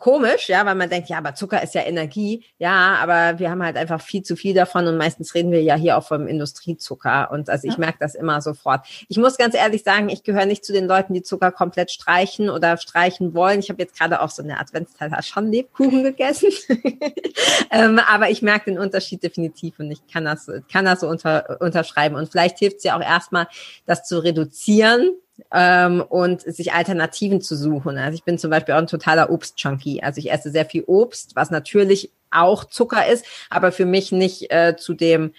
komisch, 0.00 0.48
ja, 0.48 0.66
weil 0.66 0.74
man 0.74 0.90
denkt, 0.90 1.08
ja, 1.08 1.18
aber 1.18 1.34
Zucker 1.34 1.62
ist 1.62 1.74
ja 1.74 1.82
Energie. 1.82 2.44
Ja, 2.58 2.96
aber 3.00 3.38
wir 3.38 3.50
haben 3.50 3.62
halt 3.62 3.76
einfach 3.76 4.00
viel 4.00 4.22
zu 4.22 4.34
viel 4.34 4.54
davon 4.54 4.86
und 4.88 4.96
meistens 4.96 5.34
reden 5.34 5.52
wir 5.52 5.62
ja 5.62 5.76
hier 5.76 5.96
auch 5.96 6.02
vom 6.02 6.26
Industriezucker. 6.26 7.30
Und 7.30 7.48
also 7.48 7.68
ich 7.68 7.78
merke 7.78 7.98
das 8.00 8.14
immer 8.14 8.40
sofort. 8.40 8.86
Ich 9.08 9.18
muss 9.18 9.36
ganz 9.36 9.54
ehrlich 9.54 9.84
sagen, 9.84 10.08
ich 10.08 10.24
gehöre 10.24 10.46
nicht 10.46 10.64
zu 10.64 10.72
den 10.72 10.88
Leuten, 10.88 11.14
die 11.14 11.22
Zucker 11.22 11.52
komplett 11.52 11.90
streichen 11.90 12.50
oder 12.50 12.78
streichen 12.78 13.34
wollen. 13.34 13.60
Ich 13.60 13.68
habe 13.68 13.80
jetzt 13.80 13.96
gerade 13.96 14.20
auch 14.22 14.30
so 14.30 14.42
eine 14.42 14.58
Adventszeit 14.58 15.12
schon 15.24 15.52
Lebkuchen 15.52 16.02
gegessen. 16.02 16.48
ähm, 17.70 18.00
aber 18.10 18.30
ich 18.30 18.42
merke 18.42 18.70
den 18.70 18.78
Unterschied 18.78 19.22
definitiv 19.22 19.78
und 19.78 19.90
ich 19.90 20.06
kann 20.10 20.24
das, 20.24 20.50
kann 20.72 20.86
das 20.86 21.00
so 21.00 21.08
unter, 21.08 21.60
unterschreiben. 21.60 22.16
Und 22.16 22.30
vielleicht 22.30 22.58
hilft 22.58 22.78
es 22.78 22.84
ja 22.84 22.96
auch 22.96 23.02
erstmal, 23.02 23.46
das 23.84 24.04
zu 24.04 24.18
reduzieren 24.18 25.10
ähm, 25.52 26.02
und 26.08 26.42
sich 26.42 26.72
Alternativen 26.72 27.40
zu 27.40 27.56
suchen. 27.56 27.98
Also 27.98 28.14
ich 28.14 28.24
bin 28.24 28.38
zum 28.38 28.50
Beispiel 28.50 28.74
auch 28.74 28.78
ein 28.78 28.86
totaler 28.86 29.30
Obst-Junkie. 29.30 30.02
Also 30.02 30.18
ich 30.18 30.30
esse 30.30 30.50
sehr 30.50 30.66
viel 30.66 30.84
Obst, 30.86 31.36
was 31.36 31.50
natürlich 31.50 32.10
auch 32.30 32.64
Zucker 32.64 33.06
ist, 33.06 33.24
aber 33.48 33.72
für 33.72 33.86
mich 33.86 34.12
nicht 34.12 34.50
äh, 34.52 34.76
zu 34.76 34.94
dem 34.94 35.32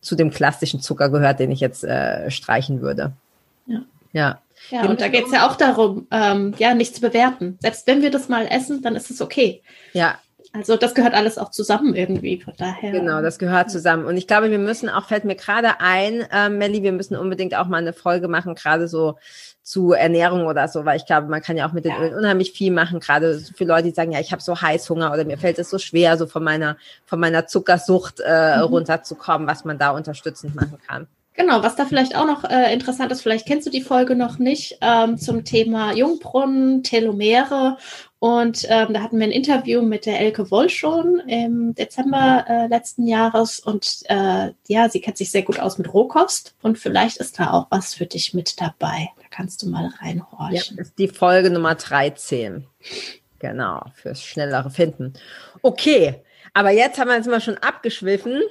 zu 0.00 0.16
dem 0.16 0.30
klassischen 0.30 0.80
Zucker 0.80 1.10
gehört, 1.10 1.40
den 1.40 1.50
ich 1.50 1.60
jetzt 1.60 1.84
äh, 1.84 2.30
streichen 2.30 2.80
würde. 2.80 3.12
Ja. 3.66 3.82
Ja. 4.12 4.40
Ja, 4.70 4.84
und 4.84 5.00
da 5.00 5.08
geht 5.08 5.26
es 5.26 5.32
ja 5.32 5.48
auch 5.48 5.56
darum, 5.56 6.06
ähm, 6.10 6.54
ja, 6.58 6.74
nicht 6.74 6.94
zu 6.94 7.00
bewerten. 7.00 7.58
Selbst 7.60 7.86
wenn 7.86 8.02
wir 8.02 8.10
das 8.10 8.28
mal 8.28 8.46
essen, 8.46 8.82
dann 8.82 8.94
ist 8.94 9.10
es 9.10 9.22
okay. 9.22 9.62
Ja, 9.94 10.18
also 10.52 10.76
das 10.76 10.94
gehört 10.94 11.14
alles 11.14 11.38
auch 11.38 11.50
zusammen 11.50 11.94
irgendwie, 11.94 12.40
von 12.40 12.54
daher. 12.56 12.90
Genau, 12.90 13.22
das 13.22 13.38
gehört 13.38 13.70
zusammen. 13.70 14.04
Und 14.04 14.16
ich 14.16 14.26
glaube, 14.26 14.50
wir 14.50 14.58
müssen 14.58 14.88
auch, 14.88 15.06
fällt 15.06 15.24
mir 15.24 15.36
gerade 15.36 15.80
ein, 15.80 16.22
äh, 16.32 16.48
Melli, 16.48 16.82
wir 16.82 16.90
müssen 16.92 17.16
unbedingt 17.16 17.54
auch 17.54 17.66
mal 17.66 17.76
eine 17.76 17.92
Folge 17.92 18.26
machen, 18.26 18.56
gerade 18.56 18.88
so 18.88 19.16
zu 19.62 19.92
Ernährung 19.92 20.46
oder 20.46 20.66
so, 20.66 20.84
weil 20.84 20.96
ich 20.96 21.06
glaube, 21.06 21.28
man 21.28 21.40
kann 21.40 21.56
ja 21.56 21.68
auch 21.68 21.72
mit 21.72 21.84
den 21.84 21.92
ja. 21.92 22.00
Ölen 22.00 22.14
unheimlich 22.14 22.50
viel 22.50 22.72
machen, 22.72 22.98
gerade 22.98 23.38
für 23.38 23.64
Leute, 23.64 23.84
die 23.84 23.94
sagen, 23.94 24.10
ja, 24.10 24.18
ich 24.18 24.32
habe 24.32 24.42
so 24.42 24.60
Heißhunger 24.60 25.12
oder 25.12 25.24
mir 25.24 25.38
fällt 25.38 25.60
es 25.60 25.70
so 25.70 25.78
schwer, 25.78 26.18
so 26.18 26.26
von 26.26 26.42
meiner, 26.42 26.76
von 27.06 27.20
meiner 27.20 27.46
Zuckersucht 27.46 28.20
äh, 28.24 28.56
mhm. 28.56 28.62
runterzukommen, 28.64 29.46
was 29.46 29.64
man 29.64 29.78
da 29.78 29.90
unterstützend 29.90 30.56
machen 30.56 30.78
kann. 30.84 31.06
Genau, 31.40 31.62
was 31.62 31.74
da 31.74 31.86
vielleicht 31.86 32.16
auch 32.16 32.26
noch 32.26 32.44
äh, 32.44 32.70
interessant 32.70 33.10
ist, 33.10 33.22
vielleicht 33.22 33.46
kennst 33.46 33.66
du 33.66 33.70
die 33.70 33.80
Folge 33.80 34.14
noch 34.14 34.38
nicht, 34.38 34.76
ähm, 34.82 35.16
zum 35.16 35.42
Thema 35.42 35.94
Jungbrunnen, 35.94 36.82
Telomere. 36.82 37.78
Und 38.18 38.66
ähm, 38.68 38.92
da 38.92 39.00
hatten 39.00 39.18
wir 39.18 39.26
ein 39.26 39.30
Interview 39.30 39.80
mit 39.80 40.04
der 40.04 40.20
Elke 40.20 40.50
Woll 40.50 40.68
schon 40.68 41.18
im 41.20 41.74
Dezember 41.74 42.44
äh, 42.46 42.66
letzten 42.66 43.06
Jahres. 43.06 43.58
Und 43.58 44.00
äh, 44.10 44.50
ja, 44.68 44.90
sie 44.90 45.00
kennt 45.00 45.16
sich 45.16 45.30
sehr 45.30 45.40
gut 45.40 45.58
aus 45.58 45.78
mit 45.78 45.94
Rohkost. 45.94 46.54
Und 46.60 46.78
vielleicht 46.78 47.16
ist 47.16 47.40
da 47.40 47.52
auch 47.52 47.68
was 47.70 47.94
für 47.94 48.04
dich 48.04 48.34
mit 48.34 48.60
dabei. 48.60 49.08
Da 49.16 49.24
kannst 49.30 49.62
du 49.62 49.70
mal 49.70 49.90
reinhorchen. 49.98 50.54
Ja, 50.54 50.62
das 50.76 50.88
ist 50.88 50.98
die 50.98 51.08
Folge 51.08 51.48
Nummer 51.48 51.74
13. 51.74 52.66
Genau, 53.38 53.82
fürs 53.94 54.22
schnellere 54.22 54.68
Finden. 54.68 55.14
Okay, 55.62 56.16
aber 56.52 56.70
jetzt 56.70 56.98
haben 56.98 57.08
wir 57.08 57.16
jetzt 57.16 57.30
mal 57.30 57.40
schon 57.40 57.56
abgeschwiffen. 57.56 58.42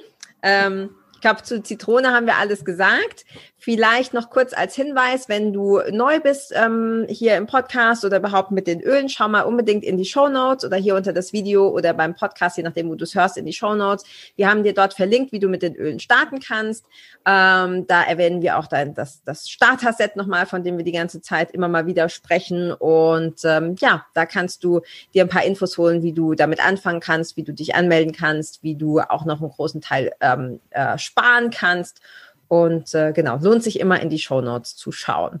Ähm, 0.42 0.90
Ich 1.20 1.22
glaube, 1.22 1.42
zu 1.42 1.62
Zitrone 1.62 2.14
haben 2.14 2.24
wir 2.24 2.38
alles 2.38 2.64
gesagt. 2.64 3.26
Vielleicht 3.58 4.14
noch 4.14 4.30
kurz 4.30 4.54
als 4.54 4.74
Hinweis, 4.74 5.28
wenn 5.28 5.52
du 5.52 5.78
neu 5.90 6.18
bist 6.18 6.50
ähm, 6.56 7.04
hier 7.10 7.36
im 7.36 7.46
Podcast 7.46 8.06
oder 8.06 8.16
überhaupt 8.16 8.52
mit 8.52 8.66
den 8.66 8.80
Ölen, 8.80 9.10
schau 9.10 9.28
mal 9.28 9.42
unbedingt 9.42 9.84
in 9.84 9.98
die 9.98 10.06
Show 10.06 10.28
Notes 10.28 10.64
oder 10.64 10.78
hier 10.78 10.96
unter 10.96 11.12
das 11.12 11.34
Video 11.34 11.68
oder 11.68 11.92
beim 11.92 12.14
Podcast, 12.14 12.56
je 12.56 12.62
nachdem, 12.62 12.88
wo 12.88 12.94
du 12.94 13.04
es 13.04 13.14
hörst, 13.14 13.36
in 13.36 13.44
die 13.44 13.52
Show 13.52 13.74
Notes. 13.74 14.06
Wir 14.36 14.48
haben 14.48 14.64
dir 14.64 14.72
dort 14.72 14.94
verlinkt, 14.94 15.30
wie 15.32 15.40
du 15.40 15.48
mit 15.48 15.60
den 15.60 15.76
Ölen 15.76 16.00
starten 16.00 16.40
kannst. 16.40 16.86
Ähm, 17.26 17.86
da 17.86 18.02
erwähnen 18.02 18.40
wir 18.40 18.56
auch 18.56 18.66
dein, 18.66 18.94
das, 18.94 19.22
das 19.24 19.50
Starter-Set 19.50 20.16
nochmal, 20.16 20.46
von 20.46 20.64
dem 20.64 20.78
wir 20.78 20.84
die 20.86 20.92
ganze 20.92 21.20
Zeit 21.20 21.50
immer 21.50 21.68
mal 21.68 21.84
wieder 21.84 22.08
sprechen. 22.08 22.72
Und 22.72 23.44
ähm, 23.44 23.76
ja, 23.78 24.06
da 24.14 24.24
kannst 24.24 24.64
du 24.64 24.80
dir 25.12 25.24
ein 25.24 25.28
paar 25.28 25.44
Infos 25.44 25.76
holen, 25.76 26.02
wie 26.02 26.14
du 26.14 26.34
damit 26.34 26.66
anfangen 26.66 27.00
kannst, 27.00 27.36
wie 27.36 27.42
du 27.42 27.52
dich 27.52 27.74
anmelden 27.74 28.14
kannst, 28.14 28.62
wie 28.62 28.74
du 28.74 29.00
auch 29.00 29.26
noch 29.26 29.42
einen 29.42 29.50
großen 29.50 29.82
Teil 29.82 30.12
ähm, 30.22 30.60
äh, 30.70 30.96
sparen 31.10 31.50
kannst. 31.50 32.00
Und 32.48 32.94
äh, 32.94 33.12
genau, 33.12 33.38
lohnt 33.40 33.62
sich 33.62 33.78
immer 33.78 34.00
in 34.00 34.10
die 34.10 34.18
Show 34.18 34.40
Notes 34.40 34.76
zu 34.76 34.90
schauen. 34.90 35.40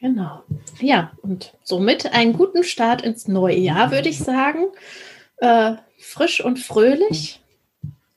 Genau. 0.00 0.42
Ja, 0.80 1.10
und 1.22 1.54
somit 1.64 2.12
einen 2.12 2.32
guten 2.32 2.62
Start 2.62 3.02
ins 3.02 3.26
neue 3.26 3.56
Jahr, 3.56 3.90
würde 3.90 4.08
ich 4.08 4.18
sagen. 4.18 4.66
Äh, 5.38 5.74
frisch 5.98 6.44
und 6.44 6.60
fröhlich. 6.60 7.40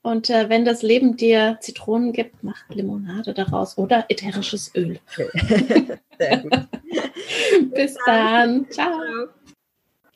Und 0.03 0.29
äh, 0.29 0.49
wenn 0.49 0.65
das 0.65 0.81
Leben 0.81 1.17
dir 1.17 1.57
Zitronen 1.61 2.11
gibt, 2.11 2.43
mach 2.43 2.67
Limonade 2.69 3.33
daraus 3.33 3.77
oder 3.77 4.05
ätherisches 4.09 4.71
Öl. 4.75 4.99
Sehr 6.17 6.37
gut. 6.37 6.51
Bis 7.73 7.97
dann. 8.05 8.67
Ciao. 8.69 8.99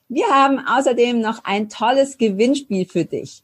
Wir 0.07 0.27
haben 0.27 0.59
außerdem 0.59 1.19
noch 1.19 1.43
ein 1.43 1.69
tolles 1.69 2.17
Gewinnspiel 2.17 2.85
für 2.85 3.05
dich. 3.05 3.43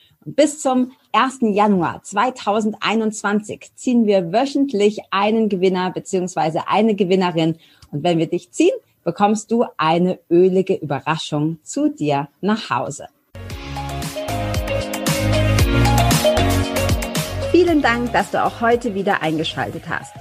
Bis 0.23 0.61
zum 0.61 0.91
1. 1.13 1.39
Januar 1.41 2.03
2021 2.03 3.71
ziehen 3.73 4.05
wir 4.05 4.31
wöchentlich 4.31 4.99
einen 5.09 5.49
Gewinner 5.49 5.89
beziehungsweise 5.89 6.67
eine 6.67 6.93
Gewinnerin. 6.93 7.57
Und 7.91 8.03
wenn 8.03 8.19
wir 8.19 8.27
dich 8.27 8.51
ziehen, 8.51 8.75
bekommst 9.03 9.51
du 9.51 9.65
eine 9.77 10.19
ölige 10.29 10.75
Überraschung 10.75 11.57
zu 11.63 11.89
dir 11.89 12.27
nach 12.39 12.69
Hause. 12.69 13.07
Vielen 17.51 17.81
Dank, 17.81 18.13
dass 18.13 18.29
du 18.29 18.45
auch 18.45 18.61
heute 18.61 18.93
wieder 18.93 19.23
eingeschaltet 19.23 19.89
hast. 19.89 20.13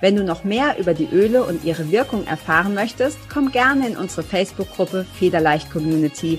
Wenn 0.00 0.14
du 0.14 0.22
noch 0.22 0.44
mehr 0.44 0.78
über 0.78 0.94
die 0.94 1.08
Öle 1.10 1.42
und 1.42 1.64
ihre 1.64 1.90
Wirkung 1.90 2.24
erfahren 2.28 2.74
möchtest, 2.74 3.18
komm 3.28 3.50
gerne 3.50 3.88
in 3.88 3.96
unsere 3.96 4.22
Facebook-Gruppe 4.22 5.04
Federleicht 5.18 5.68
Community 5.72 6.38